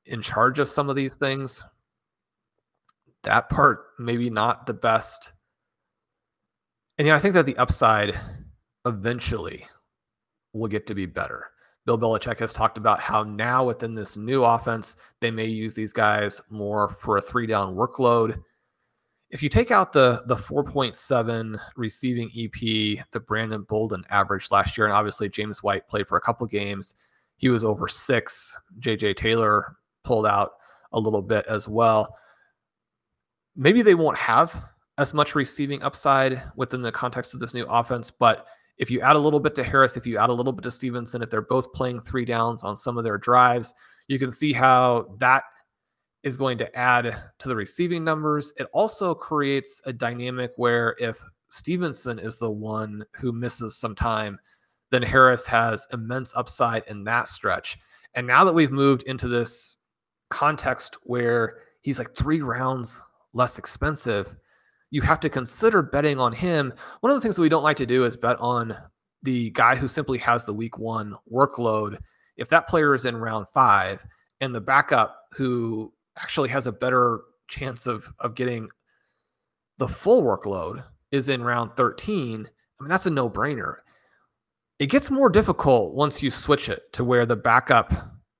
in 0.05 0.21
charge 0.21 0.59
of 0.59 0.67
some 0.67 0.89
of 0.89 0.95
these 0.95 1.15
things. 1.15 1.63
That 3.23 3.49
part, 3.49 3.87
maybe 3.97 4.29
not 4.29 4.65
the 4.65 4.73
best. 4.73 5.33
And 6.97 7.07
yeah, 7.07 7.15
I 7.15 7.19
think 7.19 7.33
that 7.33 7.45
the 7.45 7.57
upside 7.57 8.15
eventually 8.85 9.65
will 10.53 10.67
get 10.67 10.87
to 10.87 10.95
be 10.95 11.05
better. 11.05 11.49
Bill 11.85 11.99
Belichick 11.99 12.39
has 12.39 12.53
talked 12.53 12.77
about 12.77 12.99
how 12.99 13.23
now 13.23 13.63
within 13.63 13.93
this 13.93 14.17
new 14.17 14.43
offense, 14.43 14.95
they 15.21 15.29
may 15.29 15.45
use 15.45 15.73
these 15.73 15.93
guys 15.93 16.41
more 16.49 16.89
for 16.89 17.17
a 17.17 17.21
three 17.21 17.45
down 17.45 17.75
workload. 17.75 18.41
If 19.29 19.43
you 19.43 19.49
take 19.49 19.71
out 19.71 19.91
the 19.91 20.23
the 20.27 20.35
4.7 20.35 21.59
receiving 21.75 22.31
EP 22.35 23.05
that 23.11 23.27
Brandon 23.27 23.63
Bolden 23.63 24.03
averaged 24.09 24.51
last 24.51 24.77
year, 24.77 24.87
and 24.87 24.95
obviously 24.95 25.29
James 25.29 25.61
White 25.61 25.87
played 25.87 26.07
for 26.07 26.17
a 26.17 26.21
couple 26.21 26.47
games, 26.47 26.95
he 27.37 27.49
was 27.49 27.63
over 27.63 27.87
six. 27.87 28.57
JJ 28.79 29.15
Taylor 29.15 29.75
pulled 30.05 30.25
out 30.25 30.51
a 30.93 30.99
little 30.99 31.21
bit 31.21 31.45
as 31.47 31.67
well. 31.67 32.15
Maybe 33.55 33.81
they 33.81 33.95
won't 33.95 34.17
have 34.17 34.63
as 34.97 35.13
much 35.13 35.35
receiving 35.35 35.81
upside 35.83 36.41
within 36.55 36.81
the 36.81 36.91
context 36.91 37.33
of 37.33 37.39
this 37.41 37.53
new 37.53 37.65
offense, 37.65 38.09
but 38.09 38.45
if 38.77 38.91
you 38.91 39.01
add 39.01 39.15
a 39.15 39.19
little 39.19 39.39
bit 39.39 39.55
to 39.55 39.63
Harris, 39.63 39.97
if 39.97 40.05
you 40.05 40.17
add 40.17 40.29
a 40.29 40.33
little 40.33 40.53
bit 40.53 40.63
to 40.63 40.71
Stevenson, 40.71 41.21
if 41.21 41.29
they're 41.29 41.41
both 41.41 41.71
playing 41.73 42.01
three 42.01 42.25
downs 42.25 42.63
on 42.63 42.75
some 42.75 42.97
of 42.97 43.03
their 43.03 43.17
drives, 43.17 43.73
you 44.07 44.19
can 44.19 44.31
see 44.31 44.53
how 44.53 45.15
that 45.19 45.43
is 46.23 46.37
going 46.37 46.57
to 46.57 46.75
add 46.77 47.15
to 47.39 47.47
the 47.47 47.55
receiving 47.55 48.03
numbers. 48.03 48.51
It 48.57 48.67
also 48.73 49.13
creates 49.13 49.81
a 49.85 49.93
dynamic 49.93 50.51
where 50.57 50.95
if 50.99 51.21
Stevenson 51.49 52.19
is 52.19 52.37
the 52.37 52.49
one 52.49 53.05
who 53.13 53.31
misses 53.31 53.77
some 53.77 53.95
time, 53.95 54.39
then 54.91 55.01
Harris 55.01 55.45
has 55.47 55.87
immense 55.93 56.35
upside 56.35 56.83
in 56.87 57.03
that 57.05 57.27
stretch. 57.27 57.77
And 58.15 58.25
now 58.25 58.43
that 58.43 58.53
we've 58.53 58.71
moved 58.71 59.03
into 59.03 59.27
this 59.27 59.74
context 60.29 60.97
where 61.03 61.59
he's 61.81 61.99
like 61.99 62.13
three 62.15 62.41
rounds 62.41 63.01
less 63.33 63.57
expensive, 63.59 64.35
you 64.91 65.01
have 65.01 65.19
to 65.19 65.29
consider 65.29 65.81
betting 65.81 66.19
on 66.19 66.31
him. 66.31 66.73
One 67.01 67.11
of 67.11 67.15
the 67.15 67.21
things 67.21 67.35
that 67.35 67.41
we 67.41 67.49
don't 67.49 67.63
like 67.63 67.77
to 67.77 67.85
do 67.85 68.05
is 68.05 68.15
bet 68.15 68.39
on 68.39 68.75
the 69.23 69.49
guy 69.51 69.75
who 69.75 69.87
simply 69.87 70.17
has 70.19 70.45
the 70.45 70.53
week 70.53 70.77
one 70.77 71.15
workload. 71.31 71.97
If 72.37 72.49
that 72.49 72.67
player 72.67 72.95
is 72.95 73.05
in 73.05 73.17
round 73.17 73.47
five 73.53 74.05
and 74.41 74.53
the 74.53 74.61
backup 74.61 75.19
who 75.33 75.91
actually 76.17 76.49
has 76.49 76.67
a 76.67 76.71
better 76.71 77.21
chance 77.47 77.87
of, 77.87 78.07
of 78.19 78.35
getting 78.35 78.69
the 79.77 79.87
full 79.87 80.23
workload 80.23 80.83
is 81.11 81.29
in 81.29 81.43
round 81.43 81.71
13, 81.75 82.47
I 82.79 82.83
mean, 82.83 82.89
that's 82.89 83.05
a 83.05 83.09
no 83.09 83.29
brainer. 83.29 83.77
It 84.79 84.87
gets 84.87 85.09
more 85.09 85.29
difficult 85.29 85.93
once 85.93 86.21
you 86.21 86.31
switch 86.31 86.69
it 86.69 86.91
to 86.93 87.03
where 87.03 87.25
the 87.25 87.35
backup 87.35 87.93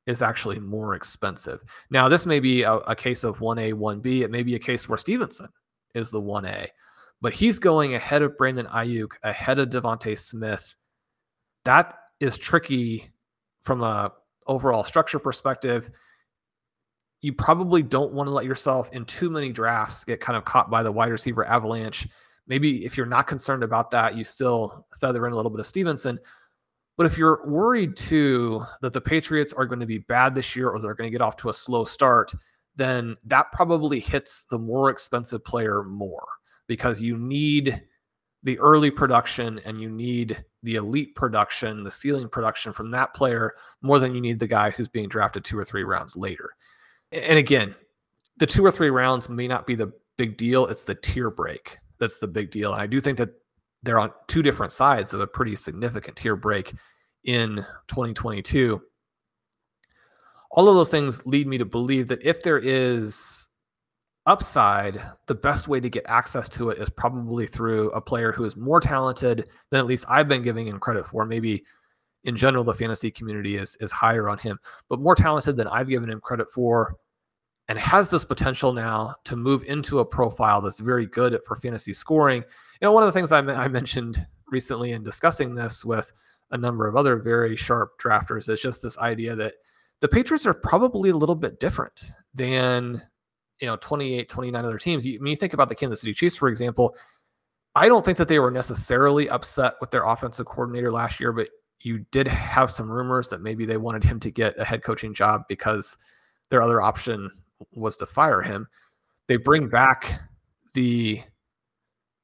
is 0.08 0.22
actually 0.22 0.60
more 0.60 0.96
expensive. 0.96 1.62
Now, 1.90 2.08
this 2.08 2.26
may 2.26 2.40
be 2.40 2.64
a, 2.64 2.74
a 2.74 2.96
case 2.96 3.24
of 3.24 3.40
1A, 3.40 3.74
1B. 3.74 4.22
It 4.22 4.32
may 4.32 4.44
be 4.44 4.56
a 4.56 4.60
case 4.60 4.88
where 4.88 4.98
Stevenson 4.98 5.50
is 5.94 6.10
the 6.10 6.22
1A. 6.22 6.68
But 7.22 7.34
he's 7.34 7.60
going 7.60 7.96
ahead 7.96 8.22
of 8.22 8.38
Brandon 8.38 8.68
Aiyuk, 8.68 9.14
ahead 9.24 9.58
of 9.58 9.70
DeVonta 9.70 10.18
Smith. 10.18 10.76
That 11.64 11.98
is 12.20 12.38
tricky 12.38 13.12
from 13.62 13.82
a 13.82 14.14
overall 14.46 14.84
structure 14.84 15.18
perspective. 15.18 15.90
You 17.22 17.34
probably 17.34 17.82
don't 17.82 18.14
want 18.14 18.28
to 18.28 18.34
let 18.34 18.46
yourself 18.46 18.92
in 18.94 19.06
too 19.06 19.32
many 19.32 19.52
drafts 19.52 20.04
get 20.04 20.20
kind 20.20 20.38
of 20.38 20.46
caught 20.46 20.70
by 20.70 20.84
the 20.84 20.92
wide 20.92 21.12
receiver 21.12 21.46
avalanche. 21.46 22.08
Maybe 22.48 22.86
if 22.86 22.96
you're 22.96 23.08
not 23.08 23.26
concerned 23.26 23.64
about 23.64 23.90
that, 23.92 24.16
you 24.16 24.24
still 24.24 24.86
feather 25.02 25.26
in 25.26 25.34
a 25.34 25.36
little 25.36 25.50
bit 25.50 25.60
of 25.60 25.66
Stevenson. 25.66 26.20
But 26.98 27.06
if 27.06 27.18
you're 27.18 27.46
worried 27.46 27.98
too 27.98 28.66
that 28.82 28.94
the 28.94 29.02
Patriots 29.02 29.54
are 29.54 29.66
going 29.66 29.80
to 29.80 29.86
be 29.86 29.98
bad 29.98 30.34
this 30.34 30.56
year 30.56 30.70
or 30.70 30.80
they're 30.80 30.94
going 30.94 31.08
to 31.08 31.12
get 31.12 31.22
off 31.22 31.36
to 31.38 31.50
a 31.50 31.54
slow 31.54 31.84
start, 31.84 32.32
then 32.76 33.16
that 33.26 33.52
probably 33.52 34.00
hits 34.00 34.44
the 34.44 34.60
more 34.60 34.90
expensive 34.90 35.44
player 35.44 35.84
more 35.84 36.26
because 36.68 37.02
you 37.02 37.18
need 37.18 37.84
the 38.44 38.60
early 38.60 38.92
production 38.92 39.60
and 39.66 39.82
you 39.82 39.90
need 39.90 40.44
the 40.64 40.76
elite 40.76 41.16
production, 41.16 41.84
the 41.84 41.92
ceiling 41.92 42.30
production 42.30 42.72
from 42.72 42.92
that 42.92 43.14
player 43.14 43.54
more 43.82 44.00
than 44.00 44.14
you 44.14 44.22
need 44.22 44.40
the 44.40 44.48
guy 44.48 44.70
who's 44.70 44.88
being 44.88 45.10
drafted 45.10 45.44
two 45.44 45.58
or 45.58 45.66
three 45.66 45.84
rounds 45.84 46.16
later. 46.16 46.52
And 47.12 47.38
again, 47.38 47.76
the 48.38 48.48
two 48.48 48.66
or 48.66 48.72
three 48.72 48.90
rounds 48.90 49.30
may 49.30 49.48
not 49.48 49.66
be 49.66 49.76
the 49.76 49.92
big 50.18 50.38
deal. 50.38 50.68
It's 50.68 50.84
the 50.84 50.96
tier 50.96 51.30
break 51.30 51.80
that's 52.00 52.18
the 52.18 52.28
big 52.28 52.52
deal. 52.52 52.74
And 52.74 52.82
I 52.82 52.88
do 52.88 53.02
think 53.02 53.18
that 53.18 53.30
they're 53.86 54.00
on 54.00 54.12
two 54.28 54.44
different 54.44 54.72
sides 54.72 55.14
of 55.14 55.22
a 55.22 55.28
pretty 55.28 55.56
significant 55.56 56.18
tier 56.18 56.36
break 56.36 56.74
in 57.24 57.56
2022 57.88 58.82
all 60.56 60.70
of 60.70 60.76
those 60.76 60.90
things 60.90 61.26
lead 61.28 61.48
me 61.48 61.58
to 61.58 61.66
believe 61.66 62.08
that 62.08 62.24
if 62.24 62.42
there 62.42 62.60
is 62.60 63.50
upside, 64.26 65.02
the 65.28 65.36
best 65.36 65.68
way 65.68 65.80
to 65.80 65.90
get 65.90 66.06
access 66.08 66.50
to 66.50 66.70
it 66.70 66.80
is 66.80 66.90
probably 66.90 67.46
through 67.46 67.92
a 67.92 68.02
player 68.02 68.32
who 68.32 68.46
is 68.46 68.56
more 68.56 68.80
talented 68.80 69.50
than 69.70 69.80
at 69.80 69.86
least 69.86 70.06
I've 70.10 70.28
been 70.28 70.42
giving 70.42 70.68
him 70.68 70.80
credit 70.80 71.06
for. 71.06 71.26
Maybe 71.26 71.64
in 72.24 72.36
general, 72.36 72.64
the 72.64 72.74
fantasy 72.74 73.12
community 73.12 73.58
is 73.58 73.76
is 73.82 73.92
higher 73.92 74.30
on 74.30 74.38
him, 74.38 74.58
but 74.90 75.00
more 75.00 75.14
talented 75.14 75.58
than 75.58 75.68
I've 75.68 75.90
given 75.90 76.10
him 76.10 76.22
credit 76.22 76.50
for, 76.50 76.96
and 77.68 77.78
has 77.78 78.10
this 78.10 78.26
potential 78.26 78.74
now 78.74 79.16
to 79.26 79.36
move 79.36 79.64
into 79.66 80.00
a 80.00 80.06
profile 80.06 80.62
that's 80.62 80.80
very 80.80 81.06
good 81.06 81.38
for 81.46 81.58
fantasy 81.58 81.94
scoring. 81.94 82.44
You 82.82 82.88
know, 82.88 82.92
one 82.92 83.04
of 83.04 83.08
the 83.08 83.14
things 83.14 83.32
I, 83.32 83.40
I 83.40 83.68
mentioned 83.68 84.26
recently 84.52 84.92
in 84.92 85.04
discussing 85.04 85.56
this 85.56 85.86
with 85.86 86.12
a 86.52 86.58
number 86.58 86.88
of 86.88 86.96
other 86.96 87.18
very 87.18 87.56
sharp 87.56 88.00
drafters 88.00 88.50
is 88.50 88.62
just 88.62 88.82
this 88.82 88.98
idea 88.98 89.36
that 89.36 89.54
the 90.02 90.08
Patriots 90.08 90.46
are 90.46 90.54
probably 90.54 91.10
a 91.10 91.16
little 91.16 91.36
bit 91.36 91.60
different 91.60 92.12
than 92.34 93.02
you 93.60 93.68
know 93.68 93.78
28, 93.78 94.28
29 94.28 94.66
other 94.66 94.78
teams. 94.78 95.06
You, 95.06 95.20
when 95.20 95.28
you 95.30 95.36
think 95.36 95.54
about 95.54 95.70
the 95.70 95.76
Kansas 95.76 96.02
City 96.02 96.14
Chiefs, 96.14 96.36
for 96.36 96.50
example, 96.50 96.96
I 97.76 97.88
don't 97.88 98.06
think 98.06 98.18
that 98.18 98.28
they 98.28 98.40
were 98.40 98.52
necessarily 98.52 99.30
upset 99.30 99.76
with 99.82 99.92
their 99.92 100.06
offensive 100.06 100.46
coordinator 100.46 100.92
last 100.92 101.20
year, 101.20 101.32
but 101.32 101.50
you 101.82 102.00
did 102.12 102.28
have 102.28 102.72
some 102.72 102.90
rumors 102.90 103.28
that 103.30 103.42
maybe 103.42 103.66
they 103.66 103.78
wanted 103.78 104.04
him 104.04 104.20
to 104.20 104.32
get 104.32 104.58
a 104.60 104.66
head 104.66 104.84
coaching 104.84 105.14
job 105.14 105.44
because 105.48 105.98
their 106.50 106.62
other 106.62 106.82
option 106.82 107.30
was 107.74 107.98
to 107.98 108.06
fire 108.06 108.42
him. 108.42 108.68
They 109.28 109.38
bring 109.38 109.68
back 109.68 110.20
the 110.74 111.22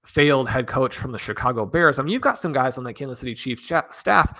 failed 0.05 0.49
head 0.49 0.67
coach 0.67 0.97
from 0.97 1.11
the 1.11 1.19
Chicago 1.19 1.65
Bears. 1.65 1.99
I 1.99 2.03
mean, 2.03 2.13
you've 2.13 2.21
got 2.21 2.37
some 2.37 2.53
guys 2.53 2.77
on 2.77 2.83
the 2.83 2.93
Kansas 2.93 3.19
City 3.19 3.35
Chiefs 3.35 3.71
staff 3.91 4.39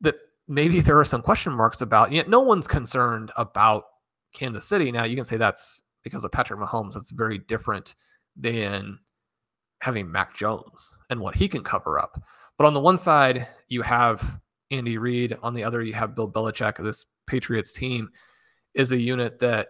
that 0.00 0.16
maybe 0.46 0.80
there 0.80 0.98
are 0.98 1.04
some 1.04 1.22
question 1.22 1.52
marks 1.52 1.80
about. 1.80 2.12
Yet 2.12 2.28
no 2.28 2.40
one's 2.40 2.68
concerned 2.68 3.32
about 3.36 3.84
Kansas 4.32 4.66
City. 4.66 4.92
Now 4.92 5.04
you 5.04 5.16
can 5.16 5.24
say 5.24 5.36
that's 5.36 5.82
because 6.02 6.24
of 6.24 6.32
Patrick 6.32 6.60
Mahomes. 6.60 6.94
That's 6.94 7.10
very 7.10 7.38
different 7.38 7.96
than 8.36 8.98
having 9.80 10.10
Mac 10.10 10.34
Jones 10.34 10.94
and 11.10 11.20
what 11.20 11.36
he 11.36 11.48
can 11.48 11.64
cover 11.64 11.98
up. 11.98 12.20
But 12.56 12.66
on 12.66 12.74
the 12.74 12.80
one 12.80 12.98
side, 12.98 13.46
you 13.68 13.82
have 13.82 14.40
Andy 14.70 14.98
Reid. 14.98 15.36
On 15.42 15.54
the 15.54 15.64
other, 15.64 15.82
you 15.82 15.92
have 15.94 16.14
Bill 16.14 16.30
Belichick. 16.30 16.82
This 16.82 17.04
Patriots 17.26 17.72
team 17.72 18.10
is 18.74 18.92
a 18.92 18.98
unit 18.98 19.38
that 19.40 19.68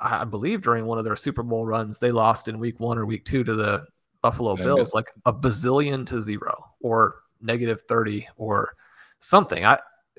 I 0.00 0.24
believe 0.24 0.62
during 0.62 0.84
one 0.84 0.98
of 0.98 1.04
their 1.04 1.16
Super 1.16 1.42
Bowl 1.42 1.66
runs, 1.66 1.98
they 1.98 2.10
lost 2.12 2.48
in 2.48 2.58
week 2.58 2.78
one 2.80 2.98
or 2.98 3.06
week 3.06 3.24
two 3.24 3.44
to 3.44 3.54
the 3.54 3.86
Buffalo 4.26 4.56
Bills, 4.56 4.92
like 4.92 5.12
a 5.24 5.32
bazillion 5.32 6.04
to 6.04 6.20
zero 6.20 6.64
or 6.80 7.22
negative 7.40 7.82
30 7.88 8.26
or 8.36 8.74
something. 9.20 9.64
I 9.64 9.78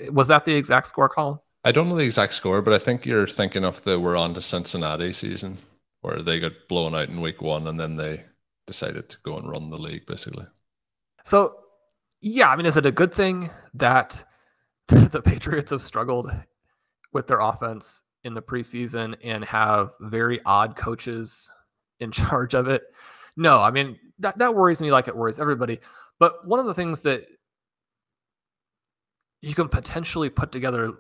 was 0.10 0.30
that 0.30 0.46
the 0.46 0.56
exact 0.56 0.88
score 0.88 1.10
Colm? 1.10 1.42
I 1.66 1.74
don't 1.74 1.90
know 1.90 1.96
the 1.98 2.06
exact 2.06 2.34
score, 2.34 2.62
but 2.62 2.74
I 2.74 2.78
think 2.78 3.06
you're 3.06 3.28
thinking 3.28 3.66
of 3.66 3.84
the 3.84 4.00
we're 4.00 4.16
on 4.16 4.34
to 4.36 4.42
Cincinnati 4.42 5.12
season 5.12 5.58
where 6.00 6.22
they 6.22 6.40
got 6.40 6.54
blown 6.70 6.96
out 6.96 7.10
in 7.10 7.20
week 7.20 7.42
one 7.42 7.68
and 7.68 7.78
then 7.78 7.98
they 7.98 8.24
decided 8.66 9.10
to 9.10 9.18
go 9.24 9.36
and 9.38 9.50
run 9.50 9.68
the 9.68 9.78
league 9.78 10.06
basically. 10.06 10.46
So 11.26 11.58
yeah, 12.22 12.50
I 12.50 12.56
mean, 12.56 12.66
is 12.66 12.78
it 12.78 12.86
a 12.86 12.92
good 12.92 13.14
thing 13.14 13.50
that 13.74 14.24
the 14.88 15.22
Patriots 15.22 15.72
have 15.72 15.82
struggled 15.82 16.32
with 17.12 17.28
their 17.28 17.42
offense 17.42 18.04
in 18.24 18.34
the 18.34 18.42
preseason 18.42 19.18
and 19.22 19.44
have 19.44 19.90
very 20.00 20.40
odd 20.46 20.78
coaches 20.78 21.52
in 22.00 22.10
charge 22.14 22.54
of 22.54 22.70
it? 22.70 22.84
No, 23.38 23.60
I 23.62 23.72
mean, 23.72 23.98
that, 24.20 24.38
that 24.40 24.54
worries 24.54 24.82
me 24.82 24.92
like 24.92 25.08
it 25.08 25.16
worries 25.16 25.40
everybody. 25.40 25.80
But 26.20 26.46
one 26.46 26.60
of 26.60 26.66
the 26.66 26.74
things 26.74 27.02
that 27.02 27.26
you 29.42 29.54
can 29.54 29.70
potentially 29.70 30.30
put 30.30 30.52
together 30.52 30.94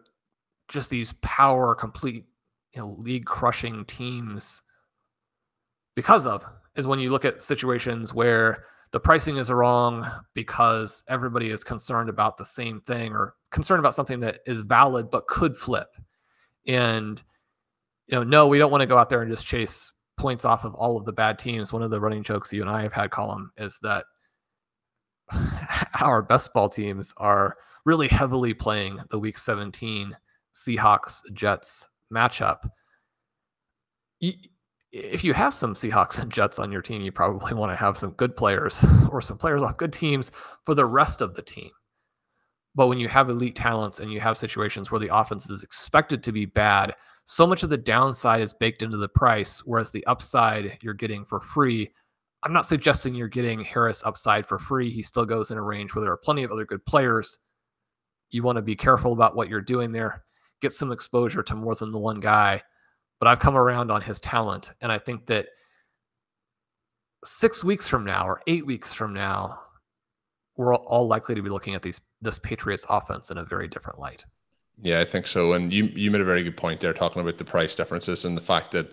just 0.68 0.90
these 0.90 1.14
power 1.14 1.74
complete 1.74 2.26
you 2.74 2.82
know, 2.82 2.96
league 3.00 3.26
crushing 3.26 3.84
teams 3.86 4.62
because 5.96 6.28
of 6.28 6.46
is 6.76 6.86
when 6.86 7.00
you 7.00 7.10
look 7.10 7.26
at 7.26 7.42
situations 7.42 8.14
where 8.14 8.66
the 8.92 9.00
pricing 9.00 9.38
is 9.38 9.50
wrong 9.50 10.06
because 10.36 11.04
everybody 11.10 11.50
is 11.50 11.64
concerned 11.64 12.10
about 12.10 12.38
the 12.38 12.46
same 12.46 12.82
thing 12.82 13.14
or 13.14 13.34
concerned 13.52 13.80
about 13.80 13.96
something 13.96 14.20
that 14.20 14.40
is 14.46 14.62
valid 14.62 15.10
but 15.10 15.28
could 15.28 15.58
flip. 15.58 15.90
And 16.68 17.22
you 18.08 18.16
know, 18.16 18.24
no, 18.24 18.48
we 18.48 18.60
don't 18.60 18.72
want 18.72 18.82
to 18.82 18.88
go 18.88 18.98
out 18.98 19.10
there 19.10 19.22
and 19.22 19.32
just 19.32 19.46
chase 19.46 19.92
points 20.18 20.46
off 20.46 20.66
of 20.66 20.74
all 20.76 20.98
of 20.98 21.06
the 21.06 21.14
bad 21.14 21.40
teams. 21.40 21.72
One 21.72 21.84
of 21.84 21.92
the 21.92 22.00
running 22.00 22.24
jokes 22.24 22.52
you 22.52 22.62
and 22.62 22.70
I 22.70 22.82
have 22.82 22.94
had, 22.94 23.12
Colm, 23.12 23.48
is 23.58 23.80
that 23.82 24.06
our 26.02 26.22
best 26.22 26.54
ball 26.54 26.70
teams 26.70 27.14
are 27.18 27.56
really 27.86 28.08
heavily 28.08 28.54
playing 28.54 29.00
the 29.10 29.20
Week 29.20 29.38
17 29.38 30.16
Seahawks 30.54 31.22
Jets 31.34 31.88
matchup. 32.14 32.70
If 34.92 35.24
you 35.24 35.34
have 35.34 35.54
some 35.54 35.74
Seahawks 35.74 36.20
and 36.20 36.32
Jets 36.32 36.60
on 36.60 36.72
your 36.72 36.82
team, 36.82 37.02
you 37.02 37.12
probably 37.12 37.54
want 37.54 37.72
to 37.72 37.76
have 37.76 37.98
some 37.98 38.12
good 38.12 38.36
players 38.36 38.84
or 39.12 39.22
some 39.22 39.38
players 39.38 39.62
on 39.62 39.74
good 39.74 39.94
teams 39.94 40.32
for 40.66 40.74
the 40.74 40.86
rest 40.86 41.22
of 41.22 41.36
the 41.36 41.42
team. 41.42 41.70
But 42.76 42.88
when 42.88 43.00
you 43.00 43.08
have 43.08 43.30
elite 43.30 43.56
talents 43.56 44.00
and 44.00 44.12
you 44.12 44.20
have 44.20 44.38
situations 44.38 44.92
where 44.92 45.00
the 45.00 45.16
offense 45.16 45.50
is 45.50 45.64
expected 45.64 46.22
to 46.24 46.32
be 46.32 46.46
bad, 46.46 46.94
so 47.30 47.46
much 47.46 47.62
of 47.62 47.70
the 47.70 47.78
downside 47.78 48.40
is 48.40 48.54
baked 48.54 48.84
into 48.84 48.96
the 48.96 49.10
price, 49.10 49.60
whereas 49.66 49.92
the 49.92 50.06
upside 50.08 50.78
you're 50.82 50.94
getting 50.94 51.26
for 51.26 51.42
free. 51.42 51.92
I'm 52.44 52.54
not 52.54 52.66
suggesting 52.66 53.14
you're 53.14 53.28
getting 53.28 53.60
Harris 53.60 54.02
upside 54.06 54.46
for 54.46 54.58
free. 54.58 54.90
He 54.90 55.02
still 55.02 55.26
goes 55.26 55.52
in 55.52 55.58
a 55.58 55.62
range 55.62 55.94
where 55.94 56.02
there 56.02 56.14
are 56.14 56.18
plenty 56.18 56.44
of 56.44 56.52
other 56.52 56.66
good 56.66 56.86
players. 56.86 57.40
You 58.30 58.44
want 58.44 58.56
to 58.56 58.62
be 58.62 58.78
careful 58.78 59.12
about 59.12 59.36
what 59.36 59.50
you're 59.50 59.60
doing 59.60 59.92
there. 59.92 60.24
Get 60.62 60.72
some 60.72 60.94
exposure 60.94 61.44
to 61.44 61.56
more 61.56 61.76
than 61.76 61.92
the 61.92 62.00
one 62.00 62.22
guy. 62.22 62.64
But 63.20 63.28
I've 63.28 63.40
come 63.40 63.58
around 63.58 63.92
on 63.92 64.02
his 64.02 64.22
talent. 64.22 64.72
And 64.80 64.90
I 64.90 64.98
think 64.98 65.26
that 65.26 65.48
six 67.26 67.62
weeks 67.62 67.90
from 67.90 68.06
now 68.06 68.26
or 68.26 68.42
eight 68.48 68.66
weeks 68.66 68.94
from 68.94 69.14
now, 69.14 69.60
we're 70.56 70.76
all 70.76 71.08
likely 71.08 71.36
to 71.36 71.42
be 71.42 71.50
looking 71.50 71.76
at 71.76 71.82
these 71.82 72.00
this 72.22 72.40
Patriots 72.40 72.86
offense 72.90 73.32
in 73.32 73.38
a 73.38 73.44
very 73.44 73.68
different 73.68 74.00
light. 74.00 74.26
Yeah, 74.82 75.00
I 75.00 75.06
think 75.06 75.28
so. 75.28 75.54
And 75.54 75.74
you 75.74 75.86
you 75.86 76.12
made 76.12 76.22
a 76.22 76.26
very 76.26 76.44
good 76.44 76.58
point 76.58 76.80
there, 76.80 76.94
talking 76.94 77.22
about 77.22 77.38
the 77.38 77.46
price 77.46 77.76
differences 77.76 78.26
and 78.26 78.38
the 78.38 78.42
fact 78.42 78.72
that 78.72 78.92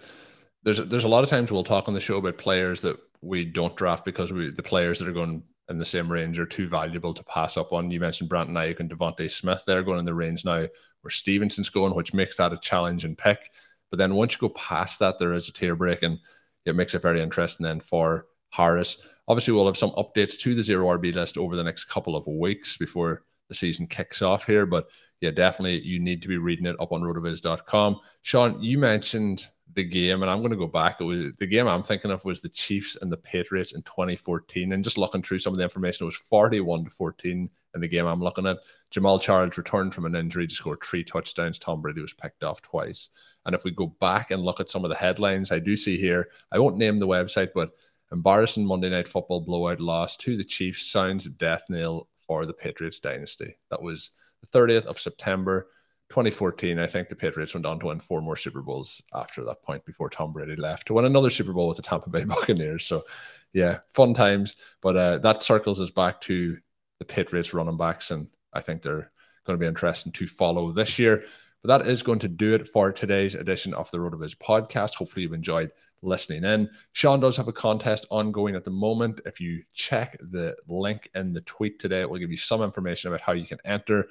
there's 0.62 0.78
there's 0.86 1.04
a 1.04 1.08
lot 1.08 1.24
of 1.24 1.30
times 1.30 1.52
we'll 1.52 1.64
talk 1.64 1.88
on 1.88 1.94
the 1.94 2.00
show 2.00 2.16
about 2.18 2.38
players 2.38 2.80
that 2.82 2.98
we 3.20 3.44
don't 3.44 3.76
draft 3.76 4.04
because 4.04 4.32
we 4.32 4.50
the 4.50 4.62
players 4.62 4.98
that 4.98 5.08
are 5.08 5.12
going 5.12 5.42
in 5.68 5.78
the 5.78 5.84
same 5.84 6.10
range 6.10 6.38
are 6.38 6.46
too 6.46 6.68
valuable 6.68 7.14
to 7.14 7.24
pass 7.24 7.56
up 7.56 7.72
on. 7.72 7.90
You 7.90 8.00
mentioned 8.00 8.28
Brandon 8.28 8.54
Aiyuk 8.54 8.80
and 8.80 8.90
DeVonta 8.90 9.30
Smith. 9.30 9.62
They're 9.66 9.82
going 9.82 9.98
in 9.98 10.04
the 10.04 10.14
range 10.14 10.44
now 10.44 10.66
where 11.02 11.10
Stevenson's 11.10 11.70
going, 11.70 11.94
which 11.94 12.14
makes 12.14 12.36
that 12.36 12.52
a 12.52 12.58
challenge 12.58 13.04
and 13.04 13.16
pick. 13.16 13.50
But 13.90 13.98
then 13.98 14.14
once 14.14 14.32
you 14.32 14.38
go 14.38 14.50
past 14.50 14.98
that, 14.98 15.18
there 15.18 15.32
is 15.32 15.48
a 15.48 15.52
tier 15.52 15.76
break, 15.76 16.02
and 16.02 16.18
it 16.64 16.76
makes 16.76 16.94
it 16.94 17.02
very 17.02 17.20
interesting 17.22 17.64
then 17.64 17.80
for 17.80 18.26
Harris. 18.50 18.98
Obviously, 19.28 19.54
we'll 19.54 19.66
have 19.66 19.76
some 19.76 19.92
updates 19.92 20.38
to 20.40 20.54
the 20.54 20.62
zero 20.62 20.86
RB 20.98 21.14
list 21.14 21.38
over 21.38 21.56
the 21.56 21.64
next 21.64 21.84
couple 21.86 22.16
of 22.16 22.26
weeks 22.26 22.76
before 22.76 23.22
the 23.48 23.54
season 23.54 23.86
kicks 23.86 24.22
off 24.22 24.46
here. 24.46 24.66
But 24.66 24.88
yeah, 25.24 25.30
definitely 25.30 25.80
you 25.80 25.98
need 25.98 26.20
to 26.20 26.28
be 26.28 26.36
reading 26.36 26.66
it 26.66 26.76
up 26.78 26.92
on 26.92 27.00
rotoviz.com. 27.00 27.98
Shawn, 28.20 28.62
you 28.62 28.78
mentioned 28.78 29.46
the 29.72 29.82
game, 29.82 30.20
and 30.22 30.30
I'm 30.30 30.40
going 30.40 30.50
to 30.50 30.56
go 30.56 30.66
back. 30.66 31.00
It 31.00 31.04
was 31.04 31.32
the 31.38 31.46
game 31.46 31.66
I'm 31.66 31.82
thinking 31.82 32.10
of 32.10 32.22
was 32.26 32.42
the 32.42 32.50
Chiefs 32.50 32.98
and 33.00 33.10
the 33.10 33.16
Patriots 33.16 33.72
in 33.72 33.80
2014. 33.82 34.72
And 34.72 34.84
just 34.84 34.98
looking 34.98 35.22
through 35.22 35.38
some 35.38 35.54
of 35.54 35.56
the 35.56 35.64
information, 35.64 36.04
it 36.04 36.06
was 36.06 36.16
41 36.16 36.84
to 36.84 36.90
14 36.90 37.50
in 37.74 37.80
the 37.80 37.88
game 37.88 38.06
I'm 38.06 38.20
looking 38.20 38.46
at. 38.46 38.58
Jamaal 38.94 39.18
Charles 39.18 39.56
returned 39.56 39.94
from 39.94 40.04
an 40.04 40.14
injury 40.14 40.46
to 40.46 40.54
score 40.54 40.78
three 40.84 41.02
touchdowns. 41.02 41.58
Tom 41.58 41.80
Brady 41.80 42.02
was 42.02 42.12
picked 42.12 42.44
off 42.44 42.60
twice. 42.60 43.08
And 43.46 43.54
if 43.54 43.64
we 43.64 43.70
go 43.70 43.96
back 43.98 44.30
and 44.30 44.42
look 44.42 44.60
at 44.60 44.70
some 44.70 44.84
of 44.84 44.90
the 44.90 44.96
headlines, 44.96 45.50
I 45.50 45.58
do 45.58 45.74
see 45.74 45.96
here, 45.96 46.28
I 46.52 46.58
won't 46.58 46.76
name 46.76 46.98
the 46.98 47.08
website, 47.08 47.52
but 47.54 47.70
embarrassing 48.12 48.66
Monday 48.66 48.90
Night 48.90 49.08
Football 49.08 49.40
blowout 49.40 49.80
loss 49.80 50.18
to 50.18 50.36
the 50.36 50.44
Chiefs 50.44 50.86
sounds 50.86 51.24
death 51.30 51.62
knell 51.70 52.08
for 52.26 52.44
the 52.44 52.52
Patriots 52.52 53.00
dynasty. 53.00 53.56
That 53.70 53.82
was 53.82 54.10
30th 54.46 54.86
of 54.86 54.98
September 54.98 55.68
2014. 56.10 56.78
I 56.78 56.86
think 56.86 57.08
the 57.08 57.16
Patriots 57.16 57.54
went 57.54 57.66
on 57.66 57.80
to 57.80 57.86
win 57.86 58.00
four 58.00 58.20
more 58.20 58.36
Super 58.36 58.62
Bowls 58.62 59.02
after 59.14 59.42
that 59.44 59.62
point 59.62 59.84
before 59.84 60.10
Tom 60.10 60.32
Brady 60.32 60.56
left 60.56 60.86
to 60.86 60.94
win 60.94 61.04
another 61.04 61.30
Super 61.30 61.52
Bowl 61.52 61.68
with 61.68 61.76
the 61.76 61.82
Tampa 61.82 62.10
Bay 62.10 62.24
Buccaneers. 62.24 62.86
So, 62.86 63.04
yeah, 63.52 63.78
fun 63.88 64.14
times. 64.14 64.56
But 64.80 64.96
uh, 64.96 65.18
that 65.18 65.42
circles 65.42 65.80
us 65.80 65.90
back 65.90 66.20
to 66.22 66.58
the 66.98 67.04
Patriots 67.04 67.54
running 67.54 67.76
backs, 67.76 68.10
and 68.10 68.28
I 68.52 68.60
think 68.60 68.82
they're 68.82 69.10
going 69.44 69.58
to 69.58 69.62
be 69.62 69.66
interesting 69.66 70.12
to 70.12 70.26
follow 70.26 70.72
this 70.72 70.98
year. 70.98 71.24
But 71.62 71.78
that 71.78 71.90
is 71.90 72.02
going 72.02 72.18
to 72.20 72.28
do 72.28 72.54
it 72.54 72.68
for 72.68 72.92
today's 72.92 73.34
edition 73.34 73.72
of 73.74 73.90
the 73.90 73.98
RotoViz 73.98 74.36
podcast. 74.36 74.94
Hopefully, 74.94 75.22
you've 75.22 75.32
enjoyed 75.32 75.72
listening 76.02 76.44
in. 76.44 76.70
Shawn 76.92 77.20
does 77.20 77.36
have 77.38 77.48
a 77.48 77.52
contest 77.52 78.06
ongoing 78.10 78.54
at 78.54 78.64
the 78.64 78.70
moment. 78.70 79.20
If 79.24 79.40
you 79.40 79.62
check 79.72 80.16
the 80.20 80.54
link 80.68 81.08
in 81.14 81.32
the 81.32 81.40
tweet 81.40 81.78
today, 81.78 82.02
it 82.02 82.10
will 82.10 82.18
give 82.18 82.30
you 82.30 82.36
some 82.36 82.62
information 82.62 83.08
about 83.08 83.22
how 83.22 83.32
you 83.32 83.46
can 83.46 83.58
enter 83.64 84.08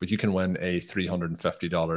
but 0.00 0.10
you 0.10 0.18
can 0.18 0.32
win 0.32 0.56
a 0.60 0.80
$350 0.80 1.38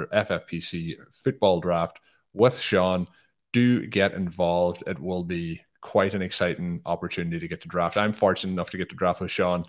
FFPC 0.09 0.95
football 1.23 1.59
draft 1.59 1.99
with 2.33 2.59
Shawn. 2.59 3.07
Do 3.53 3.85
get 3.87 4.13
involved. 4.13 4.83
It 4.87 4.99
will 4.99 5.23
be 5.23 5.61
quite 5.81 6.13
an 6.13 6.21
exciting 6.21 6.81
opportunity 6.85 7.39
to 7.39 7.47
get 7.47 7.61
to 7.61 7.67
draft. 7.67 7.97
I'm 7.97 8.13
fortunate 8.13 8.53
enough 8.53 8.69
to 8.71 8.77
get 8.77 8.89
to 8.89 8.95
draft 8.95 9.21
with 9.21 9.31
Shawn 9.31 9.65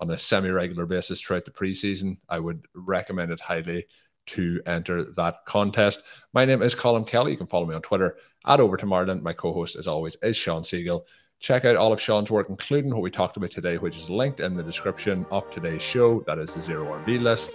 on 0.00 0.10
a 0.10 0.18
semi 0.18 0.50
regular 0.50 0.86
basis 0.86 1.20
throughout 1.20 1.44
the 1.44 1.50
preseason. 1.50 2.16
I 2.28 2.40
would 2.40 2.66
recommend 2.74 3.30
it 3.30 3.40
highly 3.40 3.86
to 4.26 4.60
enter 4.66 5.04
that 5.12 5.44
contest. 5.46 6.02
My 6.32 6.44
name 6.44 6.62
is 6.62 6.74
Colm 6.74 7.06
Kelly. 7.06 7.32
You 7.32 7.38
can 7.38 7.46
follow 7.46 7.66
me 7.66 7.74
on 7.74 7.82
Twitter 7.82 8.16
at 8.46 8.60
Overtime 8.60 8.92
Ireland. 8.92 9.22
My 9.22 9.32
co 9.32 9.52
host, 9.52 9.76
as 9.76 9.86
always, 9.86 10.16
is 10.22 10.36
Shawn 10.36 10.62
Siegele. 10.62 11.02
Check 11.40 11.64
out 11.64 11.74
all 11.74 11.90
of 11.90 11.98
Shawn's 11.98 12.30
work, 12.30 12.50
including 12.50 12.92
what 12.92 13.00
we 13.00 13.10
talked 13.10 13.38
about 13.38 13.50
today, 13.50 13.78
which 13.78 13.96
is 13.96 14.10
linked 14.10 14.40
in 14.40 14.56
the 14.56 14.62
description 14.62 15.24
of 15.30 15.48
today's 15.48 15.80
show. 15.80 16.20
That 16.26 16.38
is 16.38 16.52
the 16.52 16.60
Zero 16.60 16.84
RB 16.84 17.18
list. 17.18 17.52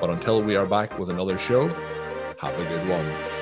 But 0.00 0.08
until 0.08 0.42
we 0.42 0.56
are 0.56 0.64
back 0.64 0.98
with 0.98 1.10
another 1.10 1.36
show, 1.36 1.68
have 2.38 2.54
a 2.54 2.64
good 2.64 2.88
one. 2.88 3.41